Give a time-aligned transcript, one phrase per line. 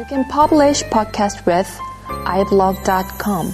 [0.00, 1.68] You can publish podcast with
[2.08, 3.52] iblog.com.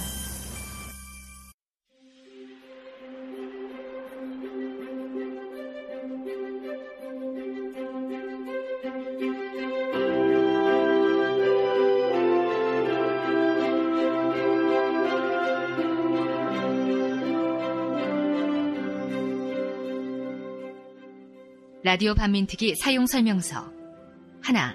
[21.85, 23.71] 라디오 반민특위 사용 설명서
[24.41, 24.73] 하나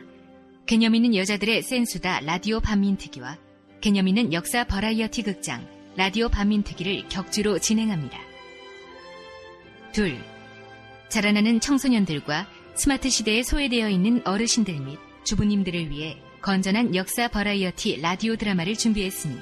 [0.65, 3.37] 개념 있는 여자들의 센수다 라디오 반민특위와
[3.81, 5.67] 개념 있는 역사 버라이어티 극장
[5.97, 8.17] 라디오 반민특위를 격주로 진행합니다.
[9.91, 10.17] 둘
[11.09, 18.75] 자라나는 청소년들과 스마트 시대에 소외되어 있는 어르신들 및 주부님들을 위해 건전한 역사 버라이어티 라디오 드라마를
[18.75, 19.35] 준비했으니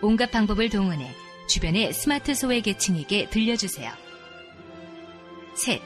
[0.00, 1.10] 온갖 방법을 동원해
[1.48, 3.90] 주변의 스마트 소외 계층에게 들려주세요.
[5.54, 5.82] 셋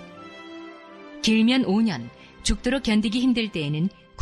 [1.23, 2.11] 길면 5년,
[2.43, 3.89] 죽도록 견디기 힘들 때에는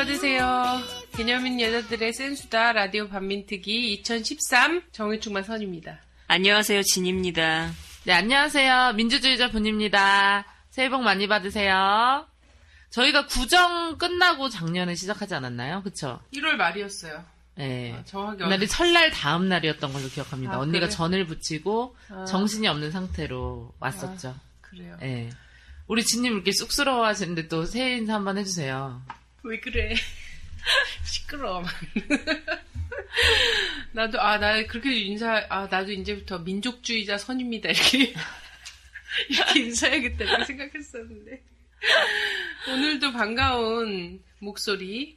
[0.00, 0.80] 받으세요.
[1.12, 5.98] 개념 있는 여자들의 센수다 라디오 반민특위 2013 정의충만 선입니다.
[6.26, 7.70] 안녕하세요, 진입니다.
[8.04, 8.94] 네, 안녕하세요.
[8.94, 10.46] 민주주의자 분입니다.
[10.70, 12.26] 새해 복 많이 받으세요.
[12.88, 15.82] 저희가 구정 끝나고 작년에 시작하지 않았나요?
[15.82, 16.18] 그쵸?
[16.32, 17.22] 1월 말이었어요.
[17.56, 17.92] 네.
[17.92, 20.54] 아, 정확히 그날이 설날 다음 날이었던 걸로 기억합니다.
[20.54, 20.88] 아, 언니가 그래?
[20.88, 22.24] 전을 붙이고 아.
[22.24, 24.34] 정신이 없는 상태로 왔었죠.
[24.62, 24.96] 그래요.
[24.98, 25.28] 네.
[25.88, 29.02] 우리 진님 이렇게 쑥스러워 하시는데 또 새해 인사 한번 해주세요.
[29.42, 29.94] 왜 그래?
[31.04, 31.64] 시끄러워.
[33.92, 38.14] 나도 아 나 그렇게 인사 아 나도 이제부터 민족주의자 선입니다 이렇게
[39.28, 41.42] 이렇게 인사해야겠다 이렇게 생각했었는데
[42.68, 45.16] 오늘도 반가운 목소리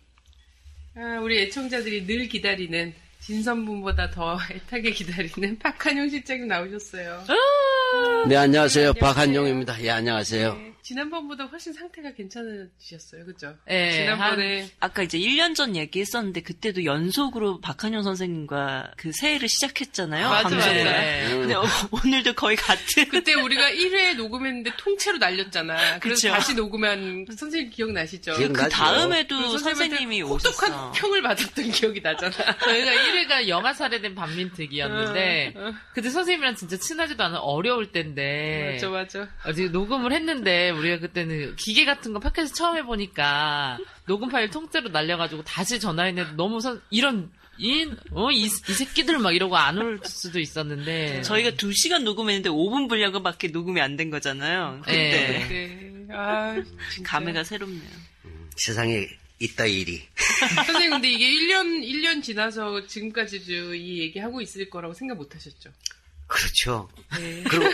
[0.96, 7.24] 아, 우리 애청자들이 늘 기다리는 진선분보다 더 애타게 기다리는 박한용 실장님 나오셨어요.
[8.28, 8.40] 네, 안녕하세요.
[8.90, 8.94] 안녕하세요.
[8.94, 9.82] 박한용입니다.
[9.84, 10.54] 예, 안녕하세요.
[10.56, 13.56] 네, 지난번보다 훨씬 상태가 괜찮으셨어요, 그죠?
[13.66, 20.30] 네, 지난번에 아까 이제 1년 전 얘기했었는데 그때도 연속으로 박한용 선생님과 그 새해를 시작했잖아요.
[20.30, 20.50] 맞아.
[20.56, 20.74] 맞아.
[20.74, 21.28] 네.
[21.30, 23.06] 근데 어, 오늘도 거의 같은.
[23.08, 26.00] 그때 우리가 1회 녹음했는데 통째로 날렸잖아.
[26.00, 26.30] 그래서 그쵸.
[26.34, 28.36] 다시 녹음한 선생님 기억나시죠?
[28.38, 28.70] 기억- 그 나죠.
[28.76, 30.92] 다음에도 그 선생님이 혹독한.
[30.92, 32.34] 평을 받았던 기억이 나잖아.
[32.60, 35.74] 저희가 1회가 영화 살해된 반민특위였는데 어, 어.
[35.94, 39.30] 그때 선생님이랑 진짜 친하지도 않은 어려울 때인데 맞아, 맞아.
[39.46, 45.44] 어제 녹음을 했는데 우리가 그때는 기계 같은 거 팟캐스트 처음 해보니까 녹음 파일 통째로 날려가지고
[45.44, 50.40] 다시 전화했는데 너무 선, 이런 이, 어, 이, 이 새끼들 막 이러고 안 올 수도
[50.40, 54.82] 있었는데 저희가 2시간 녹음했는데 5분 분량밖에 녹음이 안 된 거잖아요.
[54.84, 54.94] 그때.
[54.94, 55.48] 네.
[56.08, 56.14] 네.
[56.16, 56.56] 아,
[56.92, 57.10] 진짜.
[57.10, 57.90] 감회가 새롭네요.
[58.58, 59.08] 세상에
[59.40, 60.02] 있다 일이.
[60.66, 65.70] 선생님, 근데 이게 1년, 1년 지나서 지금까지도 이 얘기 하고 있을 거라고 생각 못 하셨죠?
[66.28, 66.90] 그렇죠.
[67.20, 67.44] 네.
[67.48, 67.66] 그리고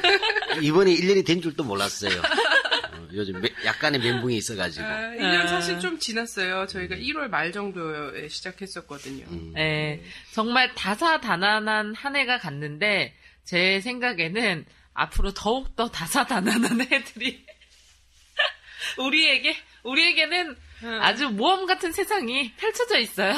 [0.61, 2.11] 이번에 1년이 된 줄도 몰랐어요.
[3.09, 4.85] 어, 요즘 매- 약간의 멘붕이 있어가지고.
[4.85, 6.67] 아, 1년 사실 좀 지났어요.
[6.67, 9.25] 저희가 1월 말 정도에 시작했었거든요.
[9.29, 9.53] 음.
[9.57, 17.45] 예, 정말 다사다난한 한 해가 갔는데 제 생각에는 앞으로 더욱더 다사다난한 해들이
[18.97, 20.99] 우리에게 우리에게는 음.
[21.01, 23.33] 아주 모험 같은 세상이 펼쳐져 있어요.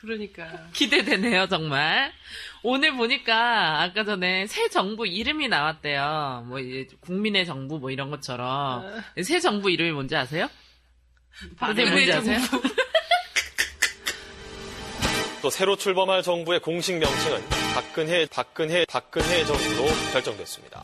[0.00, 0.68] 그러니까.
[0.72, 2.12] 기대되네요, 정말.
[2.62, 6.44] 오늘 보니까 아까 전에 새 정부 이름이 나왔대요.
[6.46, 10.48] 뭐 이제 국민의 정부 뭐 이런 것처럼 새 정부 이름이 뭔지 아세요?
[11.58, 12.38] 선생님 뭔지 아세요?
[15.42, 17.40] 또 새로 출범할 정부의 공식 명칭은
[17.74, 20.82] 박근혜, 박근혜, 박근혜 정부로 결정됐습니다.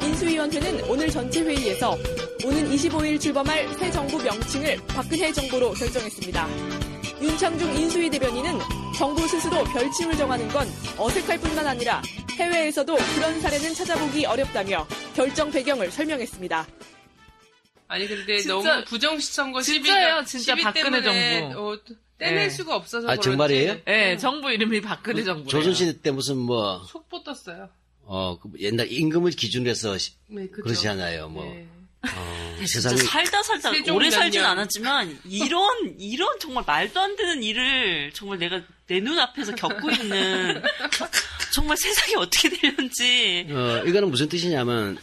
[0.00, 1.96] 인수위원회는 오늘 전체 회의에서
[2.44, 6.87] 오는 25일 출범할 새 정부 명칭을 박근혜 정부로 결정했습니다.
[7.20, 8.58] 윤창중 인수위 대변인은
[8.96, 10.66] 정부 스스로 별칭을 정하는 건
[10.96, 12.02] 어색할 뿐만 아니라
[12.38, 16.66] 해외에서도 그런 사례는 찾아보기 어렵다며 결정 배경을 설명했습니다.
[17.88, 21.58] 아니 근데 진짜- 너무 부정선거 진짜예요, 12가 진짜 12 박근혜 때문에 정부.
[21.72, 21.78] 어,
[22.18, 22.50] 떼낼 네.
[22.50, 23.24] 수가 없어서 아, 그렇지.
[23.30, 23.76] 정말이에요?
[23.88, 25.48] 예, 정부 이름이 박근혜 정부.
[25.48, 27.68] 조선시대 때 무슨 뭐, 속보 떴어요.
[28.02, 30.62] 어, 그 옛날 임금을 기준으로 해서 시- 네, 그죠.
[30.64, 31.28] 그러지 않아요.
[31.28, 31.66] 뭐, 네.
[32.02, 34.42] 어, 세상에 진짜 살다 살다 오래 살진.
[34.42, 40.62] 않았지만 이런 이런 정말 말도 안 되는 일을 정말 내가 내 눈앞에서 겪고 있는
[41.52, 44.96] 정말 세상이 어떻게 되는지 어, 이거는 무슨 뜻이냐면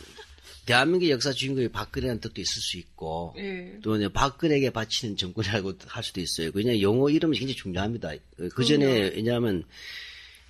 [0.66, 3.78] 대한민국 역사 주인공이 박근혜라는 뜻도 있을 수 있고 예.
[3.84, 6.52] 또 이제 박근혜에게 바치는 정권이라고 할 수도 있어요.
[6.52, 8.14] 그냥 용어 이름이 굉장히 중요합니다.
[8.56, 9.64] 그 전에 왜냐하면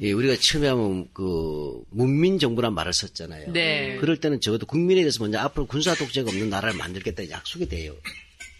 [0.02, 3.54] 예, 우리가 처음에 하면 그 문민 정부란 말을 썼잖아요.
[3.54, 3.96] 네.
[4.02, 7.96] 그럴 때는 적어도 국민에 대해서 먼저 앞으로 군사 독재가 없는 나라를 만들겠다 약속이 돼요.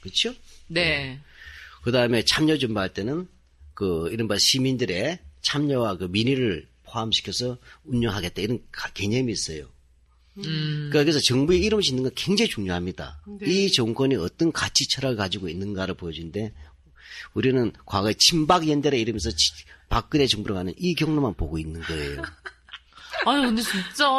[0.02, 0.34] 그렇죠?
[0.68, 1.20] 네.
[1.84, 3.28] 그 다음에 참여 준비할 때는
[3.74, 9.68] 그 이른바 시민들의 참여와 그 민의를 포함시켜서 운영하겠다 이런 가- 개념이 있어요.
[10.38, 10.90] 음.
[10.92, 13.22] 그러니까 그래서 정부의 이름을 짓는 건 굉장히 중요합니다.
[13.42, 13.46] 네.
[13.52, 16.54] 이 정권이 어떤 가치 철학을 가지고 있는가를 보여주는데
[17.34, 22.22] 우리는 과거에 친박 연대라 이러면서 치- 박근혜 정부로 가는 이 경로만 보고 있는 거예요.
[23.26, 24.10] 아니 근데 진짜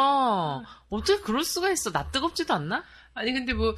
[0.89, 1.91] 어떻게 그럴 수가 있어?
[1.91, 2.83] 나 뜨겁지도 않나?
[3.13, 3.75] 아니 근데 뭐,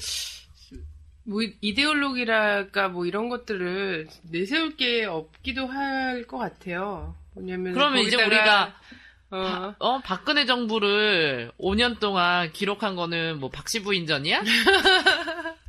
[1.24, 7.16] 뭐 이데올로기랄까 뭐 이런 것들을 내세울 게 없기도 할 것 같아요.
[7.36, 8.76] 왜냐면 그러면 이제 우리가
[9.32, 14.42] 어, 어 박근혜 정부를 5년 동안 기록한 거는 뭐 박씨 부인전이야?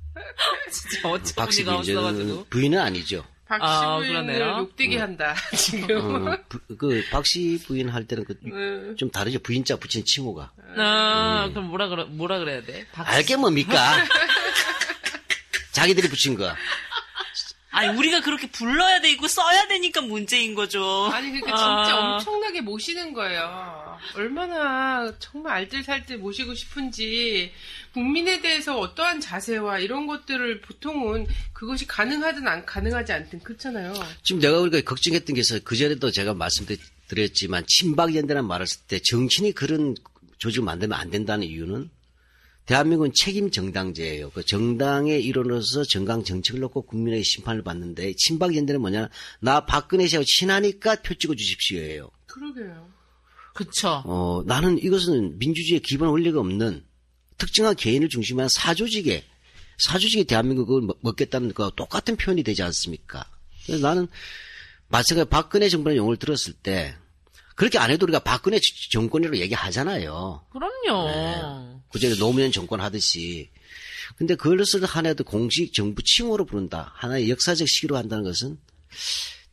[0.73, 2.47] 진짜 어처구니가 없어가지고.
[2.51, 3.25] 부인은 아니죠.
[3.51, 4.59] 박씨 아, 부인을 그러네요.
[4.61, 6.29] 욕되게 한다 지금.
[6.29, 8.95] 어, 부- 그 박씨 부인 할 때는 그 음.
[8.97, 9.41] 좀 다르죠.
[9.41, 10.53] 부인자 붙인 칭호가.
[10.77, 11.53] 아, 음.
[11.53, 12.87] 그럼 뭐라 그래 뭐라 그래야 돼?
[12.93, 13.11] 박씨.
[13.13, 13.75] 알게 뭡니까?
[15.73, 16.55] 자기들이 붙인 거.
[17.73, 21.09] 아니 우리가 그렇게 불러야 되고 써야 되니까 문제인 거죠.
[21.13, 22.15] 아니 그러니까 진짜 아.
[22.15, 23.99] 엄청나게 모시는 거예요.
[24.15, 27.53] 얼마나 정말 알뜰살뜰 모시고 싶은지
[27.93, 33.95] 국민에 대해서 어떠한 자세와 이런 것들을 보통은 그것이 가능하든 안 가능하지 않든 그렇잖아요.
[34.23, 35.61] 지금 내가 우리가 걱정했던 게 있어요.
[35.63, 39.95] 그전에도 제가 말씀드렸지만 친박연대라는 말을 쓸때 정치인이 그런
[40.39, 41.91] 조직을 만들면 안 된다는 이유는
[42.75, 44.31] 대한민국은 책임 정당제예요.
[44.31, 49.09] 그 정당의 일원으로서 정강 정책을 놓고 국민의 심판을 받는데 친박 연대는 뭐냐?
[49.41, 52.09] 나 박근혜 씨하고 친하니까 표 찍어 주십시오예요.
[52.29, 52.89] 그러게요.
[53.55, 54.03] 그쵸.
[54.07, 56.85] 어, 나는 이것은 민주주의의 기본 원리가 없는
[57.39, 59.25] 특정한 개인을 중심한 사조직에
[59.79, 63.25] 사조직이 대한민국을 먹- 먹겠다는 거 똑같은 표현이 되지 않습니까?
[63.67, 64.07] 그래서 나는
[64.87, 66.95] 마찬가지 박근혜 정부의 용어를 들었을 때
[67.57, 70.45] 그렇게 안 해도 우리가 박근혜 지- 정권이라고 얘기하잖아요.
[70.53, 71.70] 그럼요.
[71.91, 73.51] 그전에 노무현 정권 하듯이.
[74.17, 76.93] 근데 그것을 하나도 공식 정부 칭호로 부른다.
[76.97, 78.59] 하나의 역사적 시기로 한다는 것은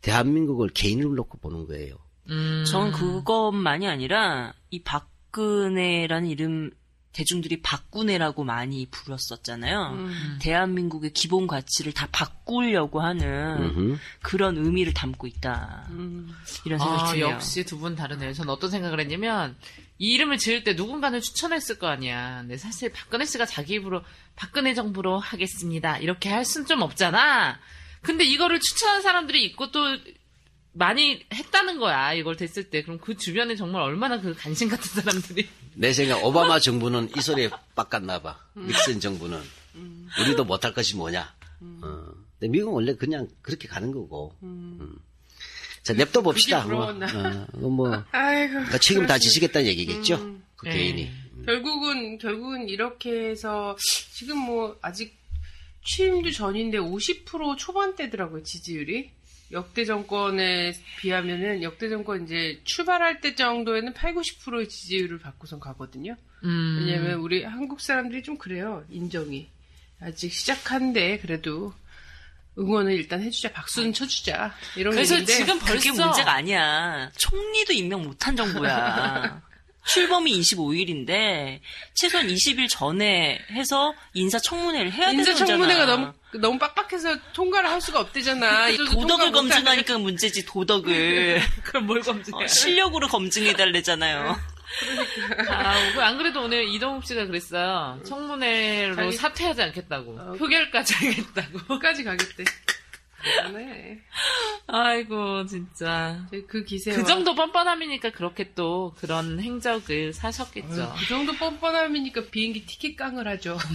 [0.02, 1.98] 대한민국을 개인을 놓고 보는 거예요.
[2.30, 2.64] 음.
[2.68, 6.72] 전 그것만이 아니라 이 박근혜라는 이름
[7.18, 9.90] 대중들이 박군혜라고 많이 불렀었잖아요.
[9.94, 10.38] 음.
[10.40, 13.98] 대한민국의 기본 가치를 다 바꾸려고 하는 음흠.
[14.22, 15.88] 그런 의미를 담고 있다.
[15.90, 16.32] 음.
[16.66, 17.26] 이런 생각이 아, 드네요.
[17.32, 18.34] 역시 두 분 다르네요.
[18.34, 19.56] 전 어떤 생각을 했냐면,
[19.98, 22.42] 이 이름을 지을 때 누군가는 추천했을 거 아니야.
[22.42, 24.04] 근데 사실 박근혜 씨가 자기 입으로
[24.36, 25.98] 박근혜 정부로 하겠습니다.
[25.98, 27.58] 이렇게 할 순 좀 없잖아.
[28.04, 29.98] 근데 이거를 추천한 사람들이 있고 또
[30.78, 32.14] 많이 했다는 거야.
[32.14, 32.84] 이걸 됐을 때.
[32.84, 35.48] 그럼 그 주변에 정말 얼마나 그 간신 같은 사람들이.
[35.74, 38.40] 내 생각 오바마 정부는 이 소리에 빡갔나 봐.
[38.56, 39.42] 닉슨 정부는
[40.22, 41.34] 우리도 못할 것이 뭐냐.
[41.62, 42.06] 어.
[42.40, 44.36] 근데 미국은 원래 그냥 그렇게 가는 거고.
[44.44, 44.96] 음.
[45.84, 46.64] 자 냅둬 봅시다.
[46.64, 46.86] 그게 뭐.
[46.86, 48.54] 어, 뭐 아이고.
[48.54, 49.18] 그러니까 책임 다.
[49.18, 50.16] 지시겠다는 얘기겠죠.
[50.16, 50.44] 음.
[50.56, 50.76] 그 네.
[50.78, 51.12] 개인이.
[51.46, 53.76] 결국은 결국은 이렇게 해서
[54.14, 55.18] 지금 뭐 아직
[55.86, 59.12] 취임도 전인데 50% 초반대더라고요 지지율이
[59.52, 66.16] 역대 정권에 비하면은 역대 정권 이제 출발할 때 정도에는 8, 90%의 지지율을 받고선 가거든요.
[66.44, 66.78] 음.
[66.80, 69.50] 왜냐면 우리 한국 사람들이 좀 그래요 인정이
[70.02, 71.74] 아직 시작한데 그래도
[72.58, 75.74] 응원을 일단 해주자 박수는 쳐주자 이런 그래서 지금 벌써.
[75.74, 77.10] 그게 문제가 아니야.
[77.16, 79.42] 총리도 임명 못한 정부야.
[79.88, 81.60] 출범이 25일인데
[81.96, 85.40] 최소한 20일 전에 해서 인사청문회를 해야 되는 거잖아.
[85.42, 88.68] 인사청문회가 너무 너무 빡빡해서 통과를 할 수가 없대잖아.
[88.92, 92.44] 도덕을 검증하니까 문제지 도덕을 그럼 뭘 검증해?
[92.44, 94.38] 어, 실력으로 검증해 달래잖아요.
[95.50, 98.00] 아, 그안 그래도 오늘 이동욱 씨가 그랬어요.
[98.06, 100.18] 청문회로 자기- 사퇴하지 않겠다고.
[100.20, 100.34] 어.
[100.34, 101.60] 표결까지 하겠다고.
[101.68, 102.44] 끝까지 가겠대.
[103.54, 104.00] 네.
[104.68, 106.28] 아이고, 진짜.
[106.48, 106.92] 그 기세.
[106.92, 110.94] 그 정도 뻔뻔함이니까 그렇게 또 그런 행적을 사셨겠죠.
[110.98, 113.58] 그 정도 뻔뻔함이니까 비행기 티켓 깡을 하죠.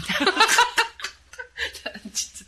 [2.13, 2.45] 진짜.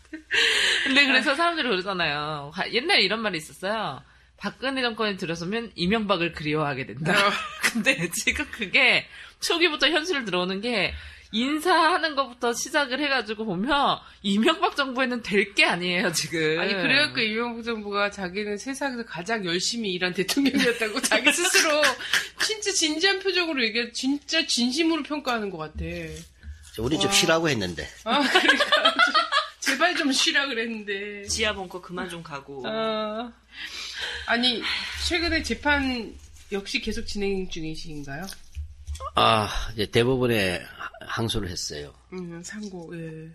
[0.85, 2.51] 근데 그래서 사람들이 그러잖아요.
[2.55, 4.03] 화- 옛날에 이런 말이 있었어요.
[4.37, 7.13] 박근혜 정권에 들어서면 이명박을 그리워하게 된다.
[7.13, 7.31] 어.
[7.73, 9.07] 근데 지금 그게
[9.41, 10.93] 초기부터 현실을 들어오는 게
[11.35, 16.59] 인사하는 것부터 시작을 해가지고 보면 이명박 정부에는 될 게 아니에요 지금.
[16.61, 21.83] 아니 그래갖고 이명박 정부가 자기는 세상에서 가장 열심히 일한 대통령이었다고 자기 스스로
[22.41, 25.85] 진짜 진지한 표정으로 얘기해 진짜 진심으로 평가하는 것 같아.
[26.79, 27.88] 우리 좀 쉬라고 했는데.
[28.05, 28.95] 아, 그러니까.
[29.61, 31.25] 제발 좀 쉬라 그랬는데.
[31.29, 32.64] 지하 벙커 그만 좀 가고.
[32.67, 33.33] 어,
[34.26, 34.61] 아니,
[35.09, 36.12] 최근에 재판
[36.53, 38.26] 역시 계속 진행 중이신가요?
[39.14, 40.61] 아, 이제 대법원에
[41.07, 41.95] 항소를 했어요.
[42.13, 43.31] 음, 상고, 예.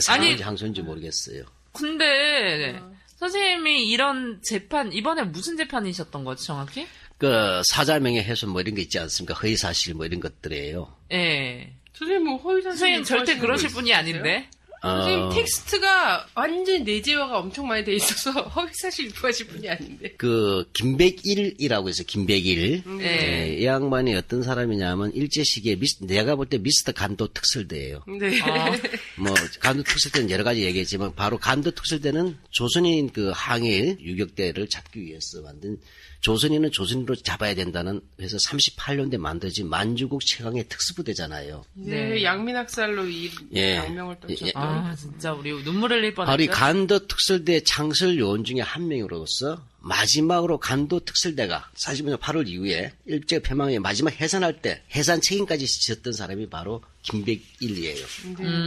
[0.00, 1.44] 상인지 항소인지 모르겠어요.
[1.72, 2.92] 근데 어.
[3.16, 6.86] 선생님이 이런 재판 이번에 무슨 재판이셨던 거죠 정확히?
[7.18, 9.34] 그 사자명예 훼손 뭐 이런 거 있지 않습니까?
[9.34, 10.96] 허위 사실 뭐 이런 것들이에요.
[11.12, 11.74] 예.
[11.92, 13.98] 선생님 뭐 허위 사실 선생님 절대 그러실 거 분이 있으세요?
[13.98, 14.48] 아닌데.
[14.82, 20.14] 선생님 어, 텍스트가 완전 내재화가 엄청 많이 돼 있어서 허위사실 유포하실 분이 아닌데.
[20.16, 22.82] 그 김백일이라고 해서 김백일.
[22.86, 23.00] 음.
[23.02, 23.04] 예.
[23.50, 28.02] 예, 이 양반이 어떤 사람이냐면 일제 시기에 미스, 내가 볼 때 미스터 간도 특설대예요.
[28.18, 28.40] 네.
[28.42, 28.70] 아,
[29.16, 34.68] 뭐 간도 특설 때는 여러 가지 얘기했지만 바로 간도 특설 때는 조선인 그 항일 유격대를
[34.68, 35.76] 잡기 위해서 만든
[36.20, 41.64] 조선인은 조선인으로 잡아야 된다는 해서 38년대 만들어진 만주국 최강의 특수부대잖아요.
[41.74, 43.76] 네, 양민학살로 이 예.
[43.76, 44.48] 양명을 떨쳤던.
[44.48, 44.52] 예.
[44.54, 46.52] 아 진짜 우리 눈물 흘릴 바로 이 뻔했죠.
[46.52, 53.40] 간도 특설대 창설 요원 중에 한 명으로서 마지막으로 간도 특설대가 사실 뭐냐 8월 이후에 일제
[53.40, 58.04] 폐망의 마지막 해산할 때 해산 책임까지 지었던 사람이 바로 김백일이에요.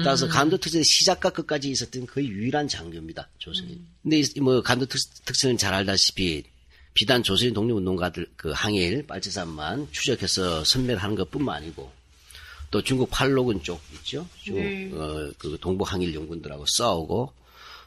[0.04, 3.30] 따라서 간도 특설대 시작과 끝까지 있었던 거의 유일한 장교입니다.
[3.38, 3.86] 조선인.
[4.02, 6.44] 근데 이- 뭐 간도 특, 특설은 잘 알다시피
[6.94, 11.92] 비단 조선인 독립운동가들 그 항일 빨치산만 추적해서 선멸하는 것뿐만 아니고
[12.72, 14.28] 또 중국 팔로군 쪽 있죠.
[14.42, 14.92] 중국 네.
[14.94, 17.34] 어, 그 동북 항일 연군들하고 싸우고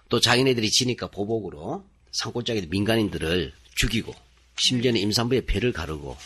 [0.09, 4.15] 또 자기네들이 지니까 보복으로 산골짜기 민간인들을 죽이고
[4.59, 6.17] 심지어는 임산부의 배를 가르고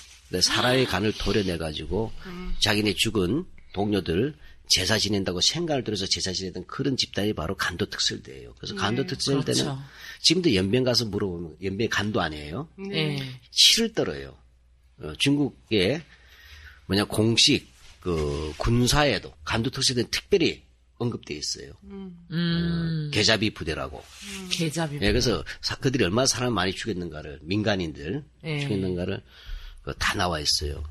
[0.40, 2.12] 사람의 간을 도려내 가지고
[2.60, 4.34] 자기네 죽은 동료들
[4.70, 8.54] 제사 지낸다고 생각을 들어서 제사 지내던 그런 집단이 바로 간도 특설대예요.
[8.56, 9.82] 그래서 간도 특설대는 그렇죠.
[10.22, 12.68] 지금도 연변 가서 물어보면 연변 간도 아니에요.
[12.92, 13.18] 예.
[13.50, 14.36] 치를 떨어요.
[15.00, 16.02] 어, 중국의
[16.86, 17.68] 뭐냐 공식
[18.00, 20.62] 그 군사에도 간도 특수대는 특별히
[20.98, 21.72] 언급돼 있어요.
[21.84, 23.10] 음.
[23.12, 24.04] 계자비 부대라고.
[24.50, 24.96] 계잡이.
[24.96, 28.60] 예, 그래서 사- 그들이 얼마나 사람 많이 죽였는가를 민간인들 예.
[28.60, 29.20] 죽였는가를
[29.82, 30.84] 그다 나와 있어요.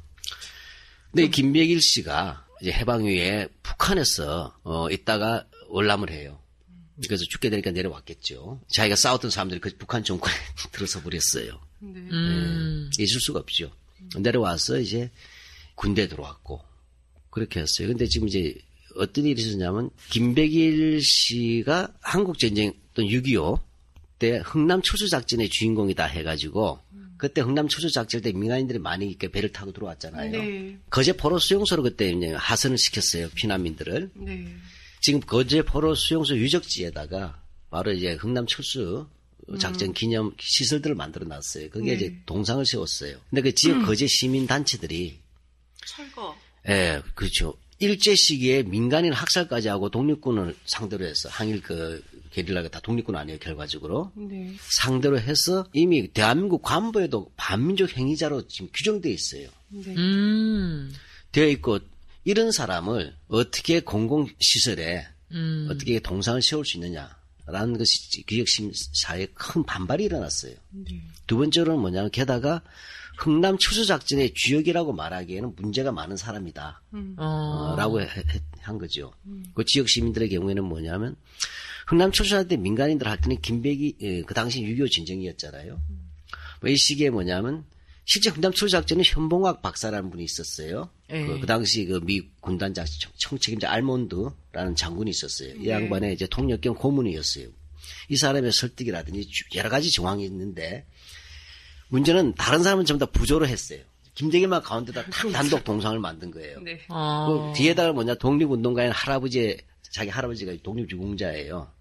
[1.11, 6.39] 근데 이 김백일 씨가 이제 해방 이후에 북한에서 어 있다가 월남을 해요.
[7.05, 8.61] 그래서 죽게 되니까 내려왔겠죠.
[8.67, 10.33] 자기가 싸웠던 사람들이 그 북한 정권에
[10.71, 11.59] 들어서 버렸어요.
[11.81, 12.89] 음.
[12.99, 13.71] 예, 있을 수가 없죠.
[14.17, 15.09] 내려와서 이제
[15.75, 16.61] 군대 들어왔고
[17.29, 17.87] 그렇게 했어요.
[17.87, 18.55] 근데 지금 이제
[18.97, 23.59] 어떤 일이 있었냐면 김백일 씨가 한국 전쟁 또6.25
[24.17, 26.79] 때 흥남 초수 작전의 주인공이다 해가지고
[27.19, 30.31] 그때 흥남 초수 작전 때 민간인들이 많이 이렇게 배를 타고 들어왔잖아요.
[30.31, 30.77] 네.
[30.89, 34.11] 거제 포로 수용소로 그때 이제 하선을 시켰어요 피난민들을.
[34.15, 34.47] 네.
[35.01, 39.07] 지금 거제 포로 수용소 유적지에다가 바로 이제 흥남 철수
[39.59, 41.69] 작전 기념 시설들을 만들어 놨어요.
[41.69, 43.17] 거기에 이제 동상을 세웠어요.
[43.29, 45.19] 근데 그 지역 거제 시민 단체들이
[45.85, 46.35] 철거.
[46.69, 47.55] 예, 그렇죠.
[47.79, 52.03] 일제 시기에 민간인 학살까지 하고 독립군을 상대로 해서 항일 그
[52.39, 54.53] 게릴라가 다 독립군 아니에요 결과적으로 네.
[54.59, 59.49] 상대로 해서 이미 대한민국 관부에도 반민족 행위자로 지금 규정돼 있어요.
[59.73, 60.91] 음.
[61.31, 61.79] 되어 있고
[62.23, 65.67] 이런 사람을 어떻게 공공시설에 음.
[65.69, 70.55] 어떻게 동상을 세울 수 있느냐라는 것이 기억심 사회에 큰 반발이 일어났어요.
[71.27, 72.61] 두 번째로는 뭐냐면 게다가
[73.17, 76.81] 흥남 추수작전의 주역이라고 말하기에는 문제가 많은 사람이다.
[76.91, 77.15] 어.
[77.17, 77.99] 어, 라고
[78.61, 79.11] 한 거죠.
[79.53, 81.15] 그 지역 시민들의 경우에는 뭐냐면
[81.89, 82.11] 흥남
[82.47, 85.79] 때 민간인들 할 때는 김백이 예, 그 당시 6.25 전쟁이었잖아요.
[86.61, 87.65] 뭐 이 시기에 뭐냐면
[88.05, 90.89] 실제 흥남 초수작전은 현봉학 박사라는 분이 있었어요.
[91.11, 91.25] 예.
[91.25, 92.85] 그, 그 당시 그 미 군단 장
[93.17, 95.55] 청책임자 알몬드라는 장군이 있었어요.
[95.55, 97.47] 이 양반의 이제 통역경 고문이었어요.
[98.09, 100.85] 이 사람의 설득이라든지 주- 여러 가지 정황이 있는데
[101.89, 103.79] 문제는 다른 사람은 전부 다 부조로 했어요.
[104.15, 106.59] 김대길만 가운데다 탁 단독 동상을 만든 거예요.
[106.61, 106.81] 네.
[106.89, 107.51] 어.
[107.53, 109.57] 그 뒤에다가 뭐냐 독립운동가인 할아버지
[109.91, 111.71] 자기 할아버지가 독립유공자예요.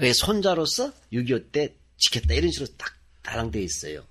[0.00, 4.04] 그게 손자로서 6.25 때 지켰다 이런 식으로 딱 달랑돼 있어요.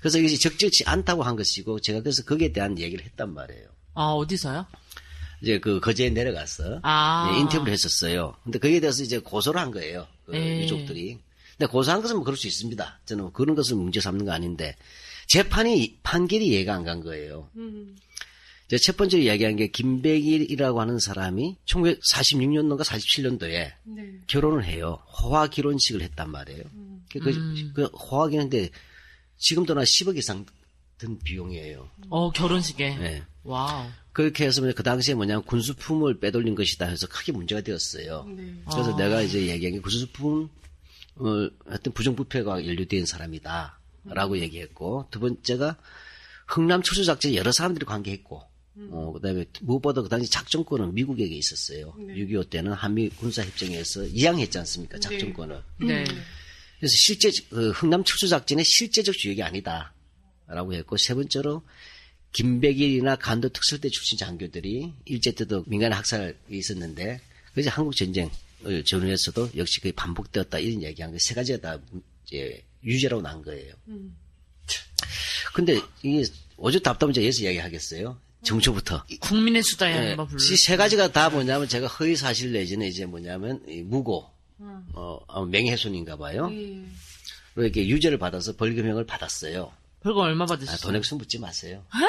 [0.00, 3.68] 그래서 이것이 적절치 않다고 한 것이고 제가 그래서 거기에 대한 얘기를 했단 말이에요.
[3.94, 4.66] 아, 어디서요?
[5.42, 7.32] 이제 그 거제에 내려가서 아.
[7.34, 8.34] 예, 인터뷰를 했었어요.
[8.44, 10.06] 근데 거기에 대해서 이제 고소를 한 거예요.
[10.26, 10.62] 그 예.
[10.62, 11.18] 유족들이.
[11.56, 13.00] 근데 고소한 것은 뭐 그럴 수 있습니다.
[13.06, 14.76] 저는 그런 것을 문제 삼는 거 아닌데
[15.28, 17.48] 재판이 판결이 이해가 안 간 거예요.
[17.56, 17.94] 이
[18.70, 24.20] 제첫 번째로 이야기한 게 김백일이라고 하는 사람이 1946년도인가 47년도에 네.
[24.28, 25.02] 결혼을 해요.
[25.20, 26.62] 호화 결혼식을 했단 말이에요.
[27.10, 28.70] 그, 그, 그 호화 결혼인데
[29.38, 30.46] 지금 돈 한 10억 이상
[30.98, 31.90] 든 비용이에요.
[32.10, 32.96] 어, 결혼식에.
[32.96, 33.22] 네.
[33.42, 33.88] 와우.
[34.12, 38.24] 그렇게 해서 그 당시에 뭐냐면 군수품을 빼돌린 것이다 해서 크게 문제가 되었어요.
[38.36, 38.54] 네.
[38.70, 38.96] 그래서 아.
[38.96, 40.48] 내가 이제 얘기한 게 군수품을
[41.66, 43.80] 하여튼 부정부패가 연루된 사람이다.
[44.04, 45.76] 라고 얘기했고, 두 번째가
[46.46, 48.49] 흥남 초수작전에 여러 사람들이 관계했고,
[48.90, 51.94] 어, 그다음에 무엇보다 그 당시 작전권은 미국에게 있었어요.
[51.98, 52.14] 네.
[52.14, 54.98] 6.25 때는 한미 군사협정에서 이양했지 않습니까?
[54.98, 55.62] 작전권을.
[55.80, 56.04] 네.
[56.78, 61.62] 그래서 실제 그 흥남 철수 작전의 실제적 주역이 아니다라고 했고 세 번째로
[62.32, 67.20] 김백일이나 간도 특설대 출신 장교들이 일제 때도 민간 학살이 있었는데
[67.52, 68.30] 그래서 한국 전쟁을
[68.86, 71.80] 전후에서도 역시 그게 반복되었다 이런 얘기한 거세 가지가 다
[72.24, 73.74] 이제 유죄라고 난 거예요.
[75.54, 76.24] 근데 이게
[76.56, 78.18] 오죽 답답한 여기서 이야기하겠어요.
[78.42, 79.04] 정초부터.
[79.20, 80.38] 국민의 수다에 예, 한번 불러.
[80.42, 84.30] 이세 가지가 다 뭐냐면 제가 허위 사실 내지는 이제 뭐냐면 이 무고,
[84.94, 86.48] 어, 아마 명예훼손인가 봐요.
[86.52, 86.82] 예.
[87.54, 89.72] 그리고 이렇게 유죄를 받아서 벌금형을 받았어요.
[90.02, 90.78] 벌금 얼마 아, 받으셨어요?
[90.80, 91.84] 돈 액수 묻지 마세요.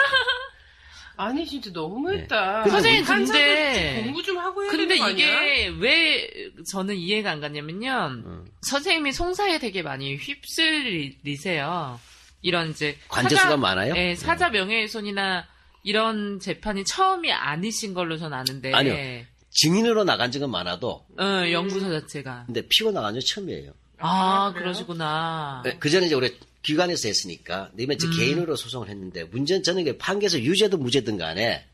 [1.18, 2.64] 아니 진짜 너무했다.
[2.64, 2.70] 네.
[2.72, 5.44] 선생님, 근데- 공부 좀 하고 해야 근데 되는 거 아니야?
[5.44, 6.30] 이게 왜
[6.72, 8.08] 저는 이해가 안 갔냐면요.
[8.26, 8.46] 음.
[8.62, 12.00] 선생님이 송사에 되게 많이 휩쓸리세요.
[12.42, 13.94] 이런 이제 관제수가 사자- 많아요?
[13.94, 15.46] 네, 사자 명예훼손이나
[15.84, 18.74] 이런 재판이 처음이 아니신 걸로 전 아는데.
[18.74, 19.26] 아니요.
[19.50, 22.44] 증인으로 나간 적은 많아도 어, 연구소 자체가.
[22.46, 23.74] 근데 피고 나간 적은 처음이에요.
[24.00, 24.64] 아, 그래요?
[24.66, 25.64] 그러시구나.
[25.80, 28.12] 그 전에 이제 우리 기관에서 했으니까 근데 이번에 제 음.
[28.18, 31.66] 개인으로 소송을 했는데 문제는 저는 이게 판결에서 유죄든 무죄든 간에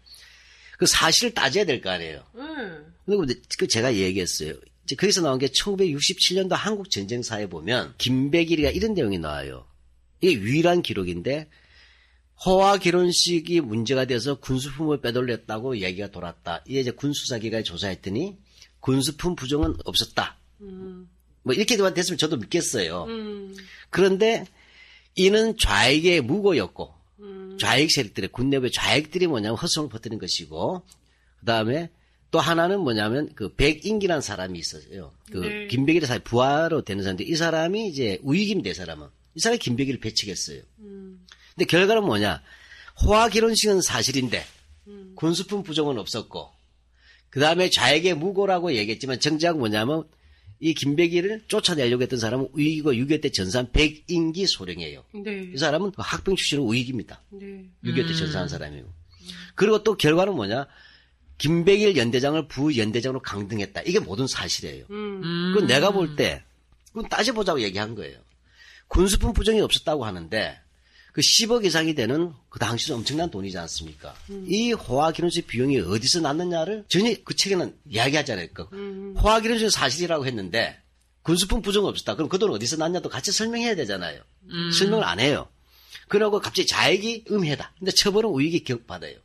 [0.77, 2.23] 그 사실을 따져야 될 거 아니에요.
[2.35, 2.85] 응.
[3.05, 4.53] 그리고 근데 그 제가 얘기했어요.
[4.85, 9.65] 이제 거기서 나온 게 1967년도 한국 전쟁사에 보면 김백일이가 이런 내용이 나와요.
[10.21, 11.47] 이게 유일한 기록인데
[12.46, 16.63] 허와 결혼식이 문제가 돼서 군수품을 빼돌렸다고 얘기가 돌았다.
[16.67, 18.38] 이게 이제 군수사기가 조사했더니
[18.79, 20.38] 군수품 부정은 없었다.
[21.44, 23.06] 뭐 이렇게만 됐으면 저도 믿겠어요.
[23.06, 23.56] 음.
[23.89, 24.46] 그런데
[25.15, 26.94] 이는 좌익의 무고였고
[27.60, 30.84] 좌익 세력들의 군 내부의 좌익들이 뭐냐면 헛성을 퍼뜨린 것이고
[31.39, 31.89] 그 다음에
[32.29, 35.12] 또 하나는 뭐냐면 그 백인기라는 사람이 있었어요.
[35.32, 35.67] 그 네.
[35.67, 40.62] 김백일의 사이 부하로 되는 사람인데 이 사람이 이제 우익임 대 사람은 이 사람이 김백일을 배척했어요.
[41.57, 42.41] 근데 결과는 뭐냐?
[43.01, 44.45] 호화 결혼식은 사실인데
[45.15, 46.51] 군수품 부정은 없었고
[47.29, 50.03] 그 다음에 좌익의 무고라고 얘기했지만 정작 뭐냐면
[50.59, 55.03] 이 김백일을 쫓아내려고 했던 사람은 우익이고 6.25 때 전사한 백인기 소령이에요.
[55.23, 55.51] 네.
[55.53, 57.21] 이 사람은 그 학병 출신으로 우익입니다.
[57.29, 57.65] 네.
[57.83, 58.85] 6.25때 전사한 사람이에요.
[59.55, 60.67] 그리고 또 결과는 뭐냐?
[61.37, 63.81] 김백일 연대장을 부연대장으로 강등했다.
[63.81, 64.85] 이게 모든 사실이에요.
[64.89, 65.22] 음.
[65.24, 65.53] 음.
[65.53, 66.43] 그건 내가 볼 때,
[66.87, 68.20] 그건 따져보자고 얘기한 거예요.
[68.87, 70.59] 군수품 부정이 없었다고 하는데,
[71.18, 74.14] 그 10억 이상이 되는 그 당시 엄청난 돈이지 않습니까?
[74.46, 78.66] 이 호화 결혼식 비용이 어디서 났느냐를 전혀 그 책에는 이야기하지 않을까.
[79.20, 80.80] 호화 결혼식은 사실이라고 했는데,
[81.24, 82.14] 군수품 부정은 없었다.
[82.14, 84.22] 그럼 그 돈 어디서 났냐도 같이 설명해야 되잖아요.
[84.77, 85.48] 설명을 안 해요.
[86.08, 87.74] 그러고 갑자기 자액이 음해다.
[87.80, 89.18] 근데 처벌은 우익이 기억받아요.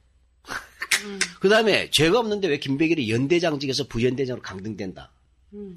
[1.41, 5.13] 그 다음에 죄가 없는데 왜 김백일이 연대장직에서 부연대장으로 강등된다.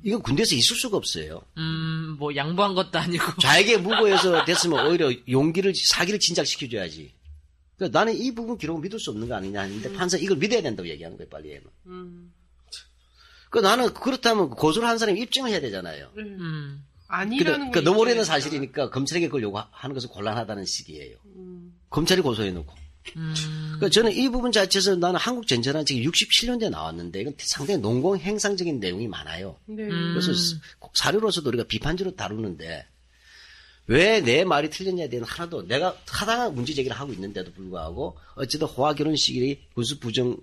[0.04, 1.42] 이건 군대에서 있을 수가 없어요.
[1.58, 3.24] 음, 뭐 양보한 것도 아니고.
[3.42, 7.14] 자에게 무고해서 됐으면 오히려 용기를 사기를 진작시켜줘야지.
[7.76, 10.88] 그러니까 나는 이 부분 기록을 믿을 수 없는 거 아니냐 하는데 판사 이걸 믿어야 된다고
[10.88, 12.32] 얘기하는 거예요 빨리 하면.
[13.50, 16.10] 그 나는 그렇다면 고소를 한 사람이 입증을 해야 되잖아요.
[16.18, 16.86] 음.
[17.08, 18.40] 근데 아니라는 그거 너무 오래된 있잖아요.
[18.40, 21.18] 사실이니까 검찰에게 그걸 요구하는 것은 곤란하다는 식이에요.
[21.90, 22.85] 검찰이 고소해놓고.
[23.14, 28.80] 그러니까 저는 이 부분 자체에서 나는 한국 전쟁은 지금 67년대에 나왔는데 이건 상당히 농공 행상적인
[28.80, 29.58] 내용이 많아요.
[29.66, 29.88] 네.
[29.88, 30.32] 그래서
[30.94, 32.86] 사료로서도 우리가 비판적으로 다루는데
[33.88, 38.96] 왜 내 말이 틀렸냐에 대한 하나도 내가 타당한 문제 제기를 하고 있는데도 불구하고 어쨌든 호화
[38.96, 40.38] 결혼식이 군수 부정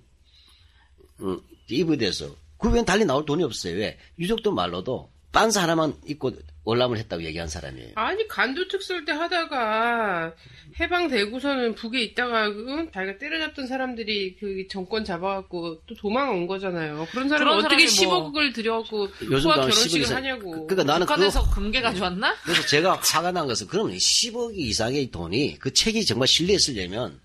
[1.21, 3.77] 음, 입에 대해서 그 외엔 달리 나올 돈이 없어요.
[3.77, 3.99] 왜?
[4.19, 6.33] 유족도 말로도 빤스 하나만 입고
[6.65, 7.93] 월남을 했다고 얘기한 사람이에요.
[7.97, 10.33] 아니 간도 특설 때 하다가
[10.79, 12.91] 해방되고서는 북에 있다가 응?
[12.93, 17.09] 자기가 때려잡던 사람들이 그 정권 잡아갖고 또 도망 온 거잖아요.
[17.11, 20.17] 그런 사람은 어떻게 사람이 뭐- 10억을 들여갖고 요즘 결혼식을 10억 이상.
[20.19, 20.67] 하냐고.
[20.67, 22.35] 그러니까 나는 그거 북한에서 금괴 가져왔나?
[22.45, 27.19] 그래서 제가 화가 난 것은 그러면 10억 이상의 돈이 그 책이 정말 신뢰했으려면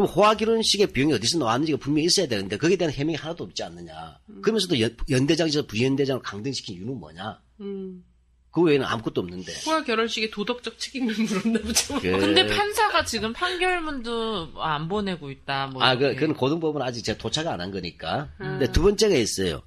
[0.00, 4.18] 그럼 호화 결혼식의 비용이 어디서 나왔는지가 분명히 있어야 되는데 거기에 대한 해명이 하나도 없지 않느냐.
[4.40, 7.38] 그러면서도 연, 연대장에서 부연대장을 강등시킨 이유는 뭐냐.
[7.60, 8.02] 음.
[8.50, 9.52] 그 외에는 아무것도 없는데.
[9.66, 12.00] 호화 결혼식에 도덕적 책임을 물었나 보죠.
[12.00, 15.66] 그- 근데 판사가 지금 판결문도 안 보내고 있다.
[15.68, 16.14] 뭐 아, 그.
[16.14, 18.30] 그건 고등법은 아직 제가 도착 안 한 거니까.
[18.38, 19.62] 근데 두 번째가 있어요.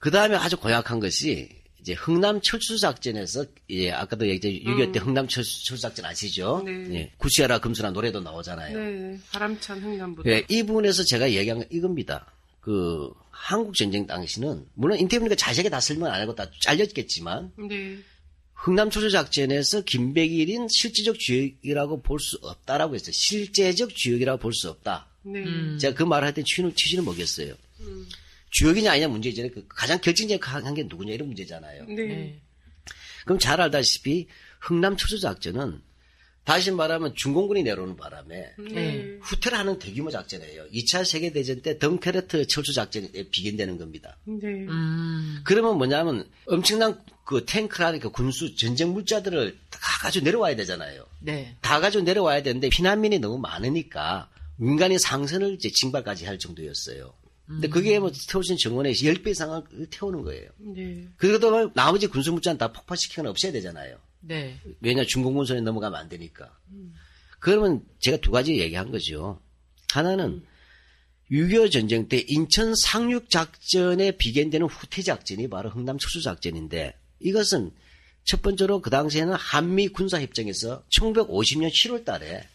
[0.00, 1.48] 그 다음에 아주 고약한 것이
[1.80, 4.70] 이제 흥남 철수 작전에서 예, 아까도 얘기했죠.
[4.70, 6.62] 6.25때 흥남 철수, 철수 작전 아시죠?
[6.64, 6.94] 네.
[6.94, 8.78] 예, 구시아라 금수나 노래도 나오잖아요.
[8.78, 10.30] 네, 바람찬 흥남보다.
[10.30, 12.26] 예, 이 부분에서 제가 얘기한 건 이겁니다.
[12.60, 17.98] 그 한국 전쟁 당시는 물론 인터뷰니까 자세하게 다 설명 안 하고 다 잘렸겠지만 네.
[18.54, 23.12] 흥남 초조 작전에서 김백일인 실질적 주역이라고 볼 수 없다라고 했어요.
[23.12, 25.06] 실제적 주역이라고 볼 수 없다.
[25.22, 25.42] 네.
[25.42, 25.78] 음.
[25.80, 27.54] 제가 그 말을 할 때 취지는, 취지는 뭐겠어요?
[28.50, 29.52] 주역이냐 아니냐 문제잖아요.
[29.52, 31.84] 그 가장 결정적인 게 누구냐 이런 문제잖아요.
[31.86, 31.94] 네.
[31.94, 32.40] 네.
[33.24, 34.26] 그럼 잘 알다시피
[34.60, 35.80] 흥남 초조 작전은
[36.44, 39.18] 다시 말하면 중공군이 내려오는 바람에 네.
[39.20, 40.66] 후퇴를 하는 대규모 작전이에요.
[40.72, 44.16] 2차 세계대전 때 덩케르트 철수 작전이 비견되는 겁니다.
[44.24, 44.48] 네.
[44.48, 45.40] 음.
[45.44, 51.06] 그러면 뭐냐면 엄청난 그 탱크라는 그 군수 전쟁 물자들을 다 가지고 내려와야 되잖아요.
[51.20, 51.56] 네.
[51.60, 57.19] 다 가지고 내려와야 되는데 피난민이 너무 많으니까 민간인 상선을 이제 징발까지 할 정도였어요.
[57.50, 60.48] 근데 그게 뭐 태우신 정원의 10배 이상을 태우는 거예요.
[60.58, 61.08] 네.
[61.16, 63.98] 그러다 나머지 군수 물자는 다 폭파시키거나 없애야 되잖아요.
[64.20, 64.60] 네.
[64.80, 66.56] 왜냐 중공군 선에 넘어가면 안 되니까.
[67.40, 69.40] 그러면 제가 두 가지 얘기한 거죠.
[69.92, 70.44] 하나는
[71.32, 77.72] 6.25 전쟁 때 인천 상륙 작전에 비견되는 후퇴 작전이 바로 흥남 철수 작전인데 이것은
[78.24, 82.46] 첫 번째로 그 당시에는 한미 군사 협정에서 1950년 7월 달에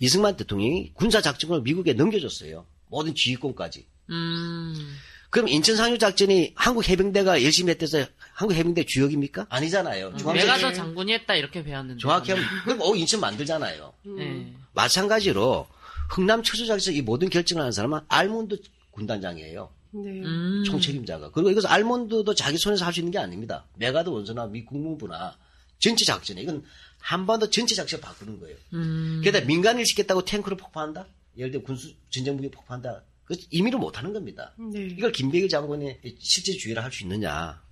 [0.00, 2.66] 이승만 대통령이 군사 작전을 미국에 넘겨줬어요.
[2.88, 3.86] 모든 지휘권까지.
[4.10, 4.96] 음.
[5.30, 9.46] 그럼 인천 상륙 작전이 한국 해병대가 열심히 했대서 한국 해병대 주역입니까?
[9.48, 10.16] 아니잖아요.
[10.16, 12.00] 중앙 맥아더 장군이 했다 이렇게 배웠는데.
[12.00, 13.92] 정확히 하면 그럼 어 인천 만들잖아요.
[14.16, 14.54] 네.
[14.74, 15.66] 마찬가지로
[16.10, 18.58] 흥남 철수작전에서 이 모든 결정을 하는 사람은 알몬드
[18.92, 19.70] 군단장이에요.
[19.92, 20.10] 네.
[20.22, 20.62] 음.
[20.66, 21.30] 총책임자가.
[21.32, 23.64] 그리고 이것은 알몬드도 자기 손에서 할 수 있는 게 아닙니다.
[23.76, 25.36] 맥아더 원수나 미 국무부나
[25.80, 26.62] 전체 작전에 이건
[27.00, 28.56] 한반도 전체 작전을 바꾸는 거예요.
[28.74, 29.20] 음.
[29.24, 31.06] 게다가 민간인을 시켰다고 탱크를 폭파한다?
[31.36, 33.02] 예를 들어 군수 전쟁 무기 폭파한다?
[33.24, 34.54] 그 임의로 못 하는 겁니다.
[34.58, 34.86] 네.
[34.86, 37.62] 이걸 김백일 장군이 실제 주의를 할 수 있느냐.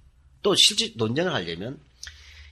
[0.43, 1.79] 또 실제 논쟁을 하려면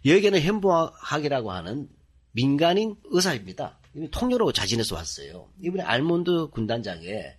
[0.04, 1.88] 여기에는 현보학이라고 하는
[2.32, 3.78] 민간인 의사입니다.
[3.94, 5.48] 이분이 통역으로 자진해서 왔어요.
[5.62, 7.36] 이분이 알몬드 군단장의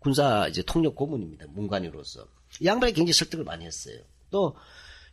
[0.00, 1.46] 군사 이제 통역 고문입니다.
[1.48, 2.26] 문관으로서.
[2.60, 3.98] 이 양반이 굉장히 설득을 많이 했어요.
[4.30, 4.56] 또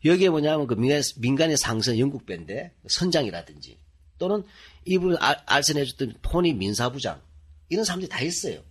[0.03, 3.77] 여기에 뭐냐면 그 민간, 민간의 상선 영국 밴드 선장이라든지
[4.17, 4.43] 또는
[4.85, 7.21] 이분 알, 알선해줬던 토니 민사부장
[7.69, 8.63] 이런 사람들이 다 있어요.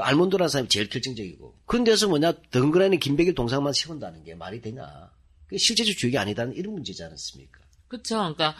[0.00, 1.54] 그 알몬드라는 사람이 제일 결정적이고.
[1.66, 5.10] 그런 데서 뭐냐, 덩그러니 김백일 동상만 세운다는 게 말이 되냐.
[5.46, 7.60] 그게 실제적 주역이 아니다는 이런 문제지 않습니까?
[7.88, 8.16] 그쵸.
[8.16, 8.54] 그러니까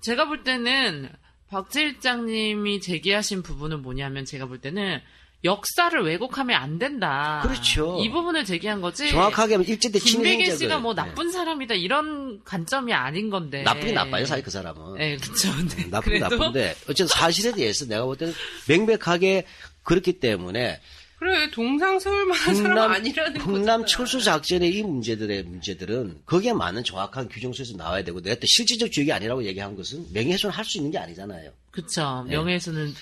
[0.00, 1.08] 제가 볼 때는
[1.48, 5.00] 박재일장님이 제기하신 부분은 뭐냐면 제가 볼 때는
[5.44, 7.40] 역사를 왜곡하면 안 된다.
[7.42, 7.98] 그렇죠.
[8.00, 9.10] 이 부분을 제기한 거지.
[9.10, 10.56] 정확하게 하면 일제때 김백일 친행적을.
[10.58, 11.02] 씨가 뭐 네.
[11.02, 13.62] 나쁜 사람이다 이런 관점이 아닌 건데.
[13.62, 14.98] 나쁘긴 나빠요, 사실 그 사람은.
[14.98, 15.48] 네, 그쵸.
[15.76, 15.86] 네.
[15.88, 18.32] 나쁘긴 그래도 나쁜데, 어쨌든 사실에 대해서 내가 볼 때는
[18.68, 19.46] 명백하게
[19.82, 20.80] 그렇기 때문에
[21.18, 23.84] 그래 동상 세울 만한 사람 아니라는 거잖아.
[23.86, 29.12] 철수 작전의 이 문제들의 문제들은 거기에 맞는 정확한 규정서에서 나와야 되고 내가 또 실질적 주역이
[29.12, 31.52] 아니라고 얘기한 것은 명예훼손을 할 수 있는 게 아니잖아요.
[31.70, 32.24] 그쵸.
[32.28, 32.94] 명예훼손은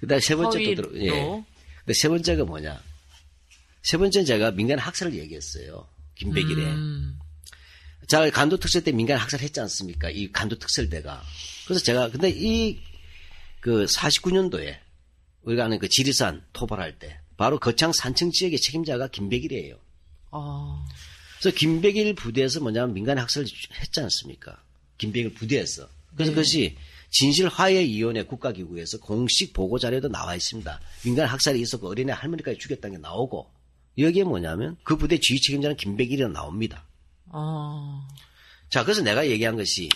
[0.00, 0.82] 그다음에 세 번째 또.
[0.82, 0.90] 들어.
[1.00, 1.10] 예.
[1.10, 2.82] 근데 세 번째가 뭐냐?
[3.82, 5.86] 세 번째는 제가 민간 학살을 얘기했어요.
[6.16, 6.62] 김백일에.
[6.64, 7.18] 음,
[8.08, 10.10] 자, 간도 특설 때 민간 학살 했지 않습니까?
[10.10, 11.22] 이 간도 특설대가.
[11.66, 12.80] 그래서 제가 근데 이
[13.60, 14.76] 그 49년도에
[15.42, 19.76] 우리가 아는 그 지리산 토벌할 때 바로 거창 산청 지역의 책임자가 김백일이에요.
[20.32, 20.86] 어,
[21.40, 23.48] 그래서 김백일 부대에서 뭐냐면 민간 학살을
[23.80, 24.62] 했지 않습니까?
[24.98, 25.88] 김백일 부대에서.
[26.14, 26.76] 그래서 그것이
[27.10, 30.80] 진실화해위원회 국가기구에서 공식 보고 자료도 나와 있습니다.
[31.04, 33.50] 민간 학살이 있었고 어린애 할머니까지 죽였다는 게 나오고
[33.98, 36.86] 여기에 뭐냐면 그 부대 지휘 책임자는 김백일이 나옵니다.
[37.26, 38.06] 어,
[38.68, 39.88] 자, 그래서 내가 얘기한 것이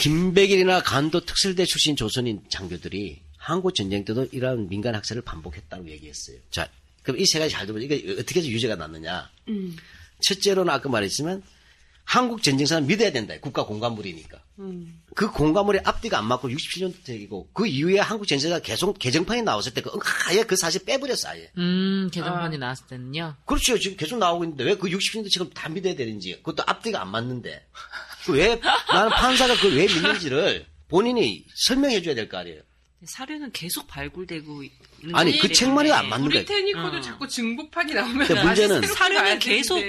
[0.00, 6.36] 김백일이나 간도 특설대 출신 조선인 장교들이 한국 전쟁 때도 이러한 민간 학살을 반복했다고 얘기했어요.
[6.50, 6.68] 자,
[7.02, 7.86] 그럼 이 세 가지 잘 들어보죠.
[7.86, 9.30] 이게 어떻게 해서 유죄가 났느냐?
[9.48, 9.74] 음.
[10.20, 11.42] 첫째로는 아까 말했지만
[12.04, 13.34] 한국 전쟁사는 믿어야 된다.
[13.40, 14.38] 국가 공간물이니까.
[14.60, 15.00] 음.
[15.14, 19.90] 그 공간물의 앞뒤가 안 맞고 67년대이고 그 이후에 한국 전쟁사가 계속 개정판이 나왔을 때 그,
[20.28, 21.50] 아예 그 사실 빼버렸어 아예.
[21.58, 23.34] 음, 개정판이 나왔을 때는요.
[23.46, 23.78] 그렇죠.
[23.78, 27.66] 지금 계속 나오고 있는데 왜 그 60년대 지금 다 믿어야 되는지 그것도 앞뒤가 안 맞는데
[28.26, 28.60] 그왜
[28.92, 32.60] 나는 판사가 그걸 왜 믿는지를 본인이 설명해 줘야 될 거 아니에요.
[33.04, 36.44] 사료는 계속 발굴되고 있는 아니 그 책만이 안 맞는 거예요.
[36.44, 37.00] 브리테니커도 어.
[37.00, 39.80] 자꾸 증보판이 나오면 근데 문제는 사료는 가야 계속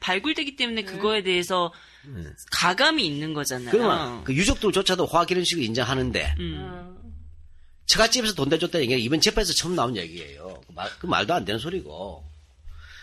[0.00, 1.72] 발굴되기 때문에 그거에 대해서
[2.50, 3.70] 가감이 있는 거잖아요.
[3.70, 6.56] 그러면 그 유족들조차도 화기른식을 인정하는데 음.
[6.58, 7.00] 어.
[7.86, 10.60] 처갓집에서 돈 대줬다는 얘기가 이번 재판에서 처음 나온 얘기예요.
[10.66, 12.29] 그, 말, 그 말도 안 되는 소리고.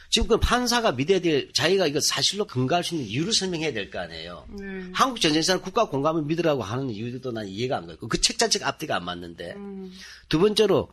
[0.09, 3.99] 지금 그 판사가 믿어야 될 자기가 이거 사실로 근거할 수 있는 이유를 설명해야 될 거
[3.99, 4.47] 아니에요.
[4.59, 4.65] 네.
[4.93, 7.97] 한국 전쟁사는 국가 공감을 믿으라고 하는 이유도 난 이해가 안 가요.
[7.97, 9.53] 그 책 자체가 앞뒤가 안 맞는데.
[9.55, 9.91] 음.
[10.29, 10.89] 두 번째로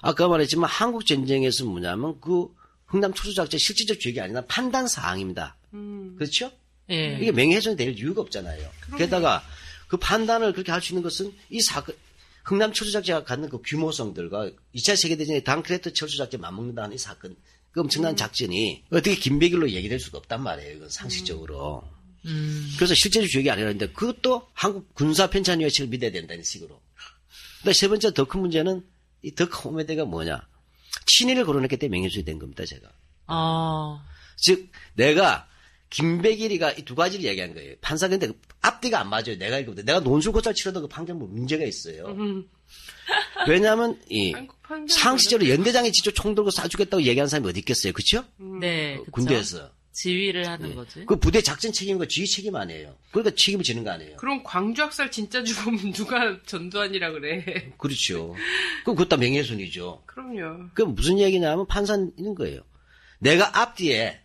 [0.00, 2.48] 아까 말했지만 한국 전쟁에서 뭐냐면 그
[2.86, 5.56] 흥남 초수작전 실질적 주역이 아니라 판단 사항입니다.
[5.74, 6.14] 음.
[6.18, 6.50] 그렇죠?
[6.90, 7.18] 예.
[7.20, 8.66] 이게 명예훼손이 될 이유가 없잖아요.
[8.96, 9.42] 게다가
[9.88, 11.94] 그 판단을 그렇게 할 수 있는 것은 이 사건,
[12.44, 17.36] 흥남 철수작전가 갖는 그 규모성들과 2차 세계대전의 당크레트 철수작전 맞먹는다는 이 사건,
[17.70, 20.76] 그 엄청난 작전이 어떻게 김백일로 얘기될 수가 없단 말이에요.
[20.76, 21.82] 이건 상식적으로.
[22.24, 26.80] 음, 그래서 실제적 주역이 아니라는데 그것도 한국 군사 편찬위원회 측을 믿어야 된다는 식으로.
[27.62, 28.84] 근데 세 번째 더 큰 문제는
[29.22, 30.46] 이더큰 오메데가 뭐냐.
[31.06, 32.88] 친일을 거론했기 때문에 명예훼손이 된 겁니다, 제가.
[33.28, 34.00] 어,
[34.36, 35.48] 즉, 내가
[35.90, 37.74] 김백일이가 이 두 가지를 얘기한 거예요.
[37.80, 39.36] 판사 근데 앞뒤가 안 맞아요.
[39.38, 42.06] 내가 때 내가 논술고사를 치러도 그 판결문 문제가 있어요.
[42.08, 42.48] 음.
[43.48, 44.34] 왜냐하면 이
[44.88, 48.24] 상식적으로 연대장이 직접 총 들고 쏴주겠다고 얘기하는 사람이 어디 있겠어요, 그렇죠?
[48.60, 49.10] 네, 그쵸?
[49.12, 51.04] 군대에서 지휘를 하는 거지.
[51.06, 52.94] 그 부대 작전 책임과 지휘 책임 아니에요.
[53.10, 54.16] 그러니까 책임을 지는 거 아니에요.
[54.18, 57.72] 그럼 광주 학살 진짜 죽으면 누가 전두환이라 그래?
[57.78, 58.34] 그렇죠.
[58.84, 60.02] 그럼 그것도 명예훼손이죠.
[60.06, 60.68] 그럼요.
[60.74, 62.60] 그 무슨 얘기냐면 판사는 거예요.
[63.18, 64.20] 내가 앞뒤에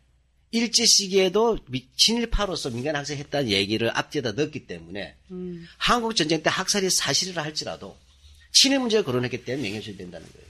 [0.51, 5.65] 일제 시기에도 미- 친일파로서 민간 학살했다는 얘기를 앞뒤에다 넣었기 때문에 음.
[5.77, 7.97] 한국 전쟁 때 학살이 사실이라 할지라도
[8.53, 10.43] 친일 문제가 거론했기 때문에 명예훼손이 된다는 거예요.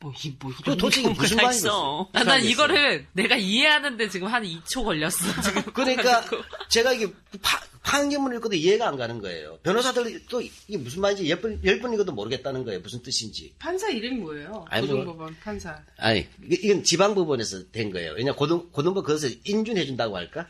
[0.00, 2.08] 뭐, 이, 뭐, 그 이런 도대체 무슨 다 말인 있어.
[2.12, 5.62] 아, 난 이거를 내가 이해하는데 지금 한 2초 걸렸어, 지금.
[5.72, 6.24] 그러니까
[6.70, 7.06] 제가 이게
[7.40, 9.58] 파, 판결문을 읽고도 이해가 안 가는 거예요.
[9.62, 12.80] 변호사들 또 이게 무슨 말인지 열 번, 열번 읽어도 모르겠다는 거예요.
[12.80, 13.54] 무슨 뜻인지.
[13.60, 14.64] 판사 이름이 뭐예요?
[14.70, 15.80] 아니, 뭐- 고등법원 판사.
[15.98, 18.14] 아니, 이건 지방법원에서 된 거예요.
[18.14, 20.48] 왜냐, 고등, 고등법 그것을 인준해준다고 할까?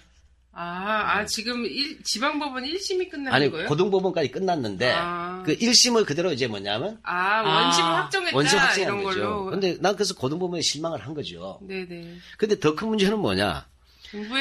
[0.54, 3.68] 아, 아 지금 일- 지방법원 1심이 끝난 아니, 거예요?
[3.68, 5.42] 고등법원까지 끝났는데, 아.
[5.46, 9.20] 그 1심을 그대로 이제 뭐냐면, 아, 원심을 아, 확정했다 원심 확정한 이런 거죠.
[9.20, 9.44] 걸로.
[9.46, 11.58] 근데 난 그래서 고등법원에 실망을 한 거죠.
[11.66, 12.16] 네네.
[12.36, 13.66] 근데 더 큰 문제는 뭐냐.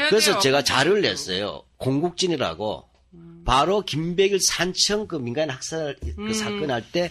[0.09, 0.39] 그래서 돼요.
[0.41, 1.63] 제가 자료를 냈어요.
[1.77, 2.89] 공국진이라고
[3.45, 6.33] 바로 김백일 산청 그 민간 학살 그 음.
[6.33, 7.09] 사건 할 때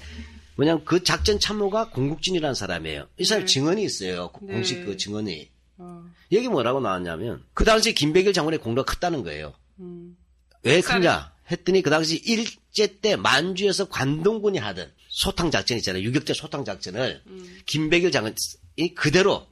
[0.56, 3.06] 뭐냐면 그 작전 참모가 공국진이라는 사람이에요.
[3.16, 3.52] 이 사람 네.
[3.52, 4.30] 증언이 있어요.
[4.42, 4.52] 네.
[4.52, 5.48] 공식 그 증언이.
[5.78, 9.54] 어, 여기 뭐라고 나왔냐면 그 당시 김백일 장군의 공로가 컸다는 거예요.
[9.80, 10.16] 음.
[10.62, 16.02] 왜 크냐 했더니 그 당시 일제 때 만주에서 관동군이 하던 소탕 작전 있잖아요.
[16.02, 17.60] 유격자 소탕 작전을 음.
[17.66, 19.46] 김백일 장군이 그대로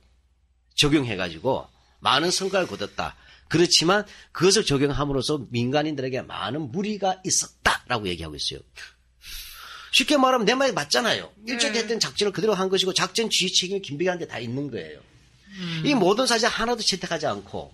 [0.77, 1.67] 적용해가지고
[2.01, 3.17] 많은 성과를 거뒀다.
[3.49, 8.61] 그렇지만 그것을 적용함으로써 민간인들에게 많은 무리가 있었다라고 얘기하고 있어요.
[9.93, 11.33] 쉽게 말하면 내 말이 맞잖아요.
[11.47, 11.81] 일찍 네.
[11.81, 15.01] 했던 작전을 그대로 한 것이고 작전 지휘 책임이 김백일한테 다 있는 거예요.
[15.49, 15.83] 음.
[15.85, 17.73] 이 모든 사실 하나도 채택하지 않고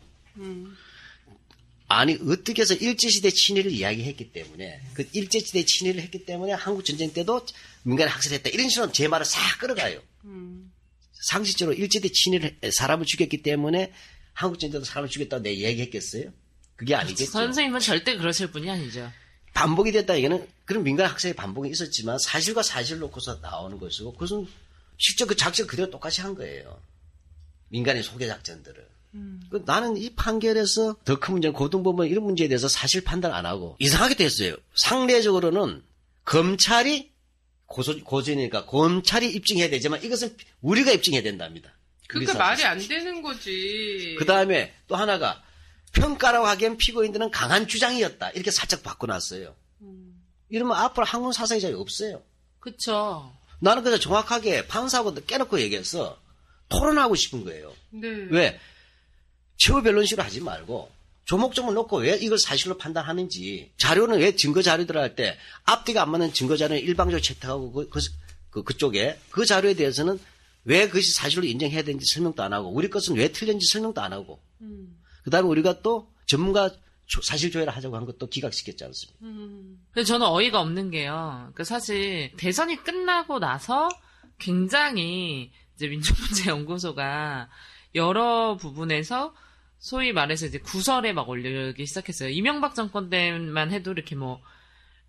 [1.89, 7.45] 아니 어떻게 해서 일제시대 친일을 이야기했기 때문에 그 일제시대 친일을 했기 때문에 한국 전쟁 때도
[7.83, 10.01] 민간에 학살했다 이런 식으로 제 말을 싹 끌어가요.
[11.29, 13.93] 상식적으로 일제대 친일을 사람을 죽였기 때문에
[14.33, 16.31] 한국 전쟁 때도 사람을 죽였다고 내 얘기했겠어요?
[16.77, 17.31] 그게 아니겠죠.
[17.31, 19.13] 선생님은 절대 그러실 분이 아니죠.
[19.53, 24.49] 반복이 됐다 이게는 그런 민간 학살의 반복이 있었지만 사실과 사실을 놓고서 나오는 것이고 그것은
[24.99, 26.81] 실제 그 작전 그대로 똑같이 한 거예요.
[27.75, 28.87] 민간의 소개 작전들을.
[29.51, 33.77] 그 나는 이 판결에서 더 큰 문제는 고등법원 이런 문제에 대해서 사실 판단 안 하고
[33.79, 34.57] 이상하게 됐어요.
[34.75, 35.83] 상례적으로는
[36.25, 37.13] 검찰이
[37.67, 41.73] 고소, 고소니까 검찰이 입증해야 되지만 이것은 우리가 입증해야 된답니다.
[42.09, 44.17] 그러니까 말이 안 되는 거지.
[44.19, 45.43] 그 다음에 또 하나가
[45.93, 48.31] 평가라고 하기엔 피고인들은 강한 주장이었다.
[48.31, 49.55] 이렇게 살짝 바꿔놨어요.
[50.49, 52.23] 이러면 앞으로 한국 사상이 잘 없어요.
[52.61, 53.33] 그쵸.
[53.61, 56.19] 나는 그래서 정확하게 판사하고 깨놓고 얘기해서
[56.69, 57.73] 토론하고 싶은 거예요.
[57.91, 58.09] 네.
[58.31, 58.61] 왜?
[59.57, 60.91] 최후 변론식으로 하지 말고
[61.27, 66.33] 조목조목 놓고 왜 이걸 사실로 판단하는지 자료는 왜 증거 자료들 할 때 앞뒤가 안 맞는
[66.33, 68.01] 증거 자료는 일방적으로 채택하고 그, 그,
[68.51, 70.19] 그, 그쪽에 그 자료에 대해서는
[70.65, 74.41] 왜 그것이 사실로 인정해야 되는지 설명도 안 하고 우리 것은 왜 틀렸는지 설명도 안 하고
[75.23, 76.71] 그 다음에 우리가 또 전문가
[77.07, 79.19] 조- 사실 조회를 하자고 한 것도 기각시켰지 않습니까?
[79.93, 81.53] 근데 저는 어이가 없는 게요.
[81.55, 83.89] 그 사실 대선이 끝나고 나서
[84.39, 87.49] 굉장히 이제 민족문제연구소가
[87.95, 89.35] 여러 부분에서
[89.79, 92.31] 소위 말해서 이제 구설에 막 올리기 시작했어요.
[92.31, 94.41] 이명박 정권 때만 해도 이렇게 뭐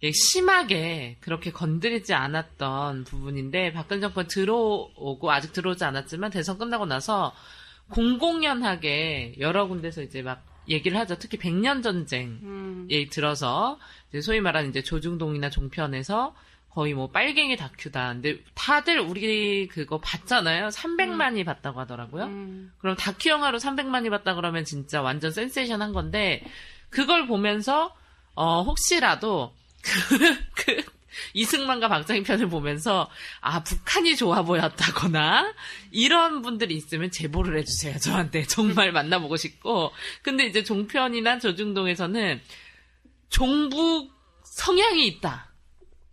[0.02, 7.34] 이게 심하게 그렇게 건드리지 않았던 부분인데 박근혜 정권 들어오고 아직 들어오지 않았지만 대선 끝나고 나서
[7.92, 11.16] 공공연하게 여러 군데서 이제 막 얘기를 하죠.
[11.18, 12.88] 특히 백년 전쟁 음.
[12.90, 16.36] 예 들어서 이제 소위 말하는 이제 조중동이나 종편에서
[16.76, 18.10] 거의 뭐 빨갱이 다큐다.
[18.14, 20.68] 근데 다들 우리 그거 봤잖아요.
[20.68, 22.26] 300만이 봤다고 하더라고요.
[22.26, 22.74] 음.
[22.80, 26.44] 그럼 다큐 영화로 300만이 봤다 그러면 진짜 완전 센세이션 한 건데
[26.90, 27.96] 그걸 보면서
[28.36, 30.18] 어 혹시라도 그,
[30.66, 30.84] 그
[31.34, 33.10] 이승만과 박정희 편을 보면서
[33.40, 35.54] 아 북한이 좋아 보였다거나
[35.92, 42.42] 이런 분들이 있으면 제보를 해주세요 저한테 정말 만나보고 싶고 근데 이제 종편이나 조중동에서는
[43.30, 44.12] 종북
[44.44, 45.55] 성향이 있다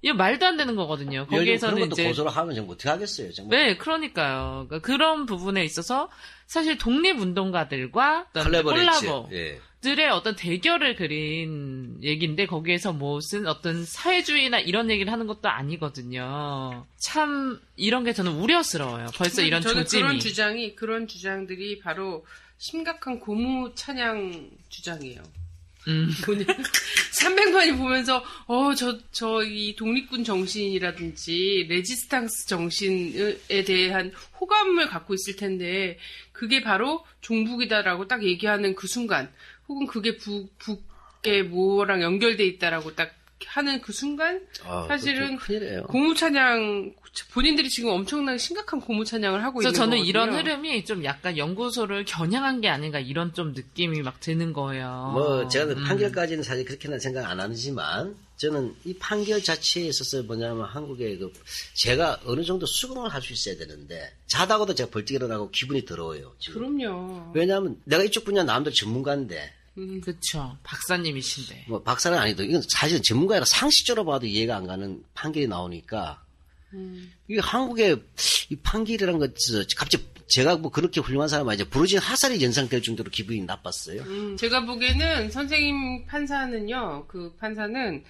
[0.03, 3.59] 이거 말도 안 되는 거거든요 그런 거기에서는 것도 이제 고소를 하면 정말 어떻게 하겠어요, 정말.
[3.67, 4.67] 네, 그러니까요.
[4.69, 6.11] 그러니까 그런 부분에 있어서
[6.47, 8.27] 사실 독립운동가들과.
[8.35, 10.09] 콜라보들의 예.
[10.11, 16.85] 어떤 대결을 그린 얘기인데 거기에서 무슨 어떤 사회주의나 이런 얘기를 하는 것도 아니거든요.
[16.99, 19.07] 참 이런 게 저는 우려스러워요.
[19.17, 20.03] 벌써 이런 저는 조짐이.
[20.03, 22.27] 그런 주장이 그런 주장들이 바로
[22.59, 25.23] 심각한 고무 찬양 주장이에요.
[25.89, 26.11] 음.
[27.13, 35.99] 300만이 보면서 어 저 저 이 독립군 정신이라든지 레지스탕스 정신에 대한 호감을 갖고 있을 텐데
[36.33, 39.33] 그게 바로 종북이다라고 딱 얘기하는 그 순간
[39.69, 43.15] 혹은 그게 북 북에 뭐랑 연결돼 있다라고 딱
[43.47, 45.83] 하는 그 순간 아, 사실은 그거 좀 큰일이에요.
[45.85, 46.95] 고무 찬양
[47.35, 50.09] 본인들이 지금 엄청나게 심각한 고무 찬양을 하고 그래서 있는 저는 거거든요.
[50.09, 55.11] 이런 흐름이 좀 약간 연구소를 겨냥한 게 아닌가 이런 좀 느낌이 막 드는 거예요.
[55.13, 55.85] 뭐 제가 음.
[55.85, 61.33] 판결까지는 사실 그렇게는 생각 안 하지만 저는 이 판결 자체에 있어서 뭐냐면 한국의 그
[61.75, 66.35] 제가 어느 정도 수긍을 할 수 있어야 되는데 자다가도 제가 벌떡 일어나고 기분이 더러워요.
[66.39, 66.61] 지금.
[66.79, 67.33] 그럼요.
[67.35, 69.53] 왜냐하면 내가 이쪽 분야 남들 전문가인데
[70.05, 70.57] 그쵸.
[70.63, 71.67] 박사님이신데.
[71.69, 76.23] 뭐 박사는 아니도 이건 사실 전문가라 상식적으로 봐도 이해가 안 가는 판결이 나오니까
[77.29, 78.03] 이게 한국의
[78.51, 79.35] 이 판결이라는 것
[79.77, 84.03] 갑자기 제가 뭐 그렇게 훌륭한 사람 아니죠 부르진 하살이 연상될 정도로 기분이 나빴어요.
[84.03, 88.03] 음, 제가 보기에는 선생님 판사는요, 그 판사는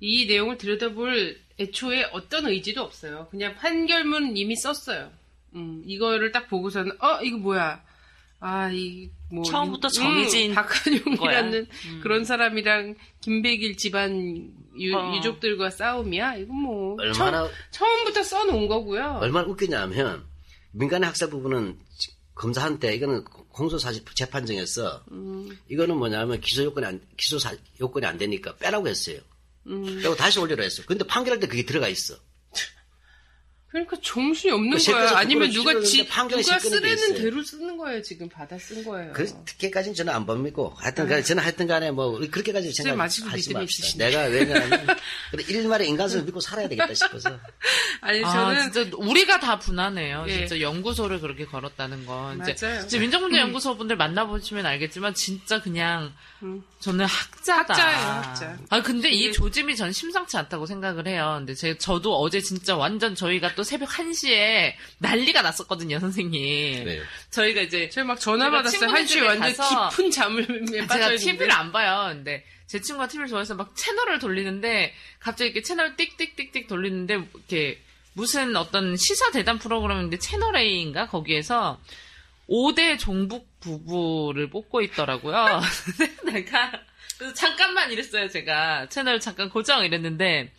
[0.00, 3.28] 이 내용을 들여다볼 애초에 어떤 의지도 없어요.
[3.30, 5.10] 그냥 판결문 이미 썼어요.
[5.54, 7.82] 음, 이거를 딱 보고서는, 어, 이거 뭐야.
[8.46, 9.42] 아, 이, 뭐.
[9.42, 11.16] 처음부터 음, 정해진 박한용이라는
[11.66, 12.00] 거야.
[12.02, 15.18] 그런 사람이랑 김백일 집안 유, 어.
[15.22, 16.36] 족들과 싸움이야?
[16.36, 16.96] 이건 뭐.
[17.00, 19.18] 얼마나 처음, 부터 써놓은 거고요.
[19.22, 20.26] 얼마나 웃기냐면
[20.72, 21.78] 민간의 학살 부분은
[22.34, 25.04] 검사한테 이거는 공소사실 재판정에서
[25.70, 29.20] 이거는 뭐냐면 기소 요건이 안, 기소 사- 요건이 안 되니까 빼라고 했어요.
[30.02, 30.82] 빼고 다시 올리라 했어.
[30.84, 32.16] 근데 판결할 때 그게 들어가 있어.
[33.74, 35.16] 그러니까 정신이 없는 그 거야.
[35.16, 37.14] 아니면 누가 지, 누가 있어요.
[37.16, 38.00] 대로 쓰는 거예요.
[38.02, 39.12] 지금 받아 쓴 거예요.
[39.12, 43.98] 그 특혜까지는 저는 안 봅니고 하여튼 간에 저는 하여튼 간에 뭐 그렇게까지 생각하지 맙시다.
[43.98, 44.86] 내가 왜냐하면
[45.32, 47.36] 그래, 일말의 인간성을 믿고 살아야 되겠다 싶어서
[48.00, 50.26] 아니 아, 저는 진짜 우리가 다 분하네요.
[50.28, 50.46] 예.
[50.46, 52.42] 진짜 연구소를 그렇게 걸었다는 건.
[52.48, 52.84] 이제, 맞아요.
[52.84, 56.12] 이제 민정문제 연구소 분들 만나보시면 알겠지만 진짜 그냥
[56.78, 57.74] 저는 학자다.
[57.74, 58.56] 학자예요, 학자.
[58.68, 61.36] 아 근데 이 조짐이 전 심상치 않다고 생각을 해요.
[61.38, 66.84] 근데 제 저도 어제 진짜 완전 저희가 또 새벽 1시에 난리가 났었거든요, 선생님.
[66.84, 67.00] 네.
[67.30, 68.78] 저희가 이제 제가 막 전화 제가 받았어요.
[68.78, 71.16] 친구들 한시에 집에 완전 가서 깊은 잠을 제가 빠져 있는데.
[71.16, 72.10] TV를 안 봐요.
[72.12, 77.80] 근데 제 친구가 TV를 좋아해서 막 채널을 돌리는데 갑자기 이렇게 채널 띡띡띡띡 돌리는데 이렇게
[78.14, 81.80] 무슨 어떤 시사 대담 프로그램인데 채널 A인가 거기에서
[82.48, 85.60] 5대 종북 부부를 뽑고 있더라고요.
[86.30, 86.72] 내가
[87.18, 88.28] 그래서 잠깐만 이랬어요.
[88.28, 90.52] 제가 채널 잠깐 고정 이랬는데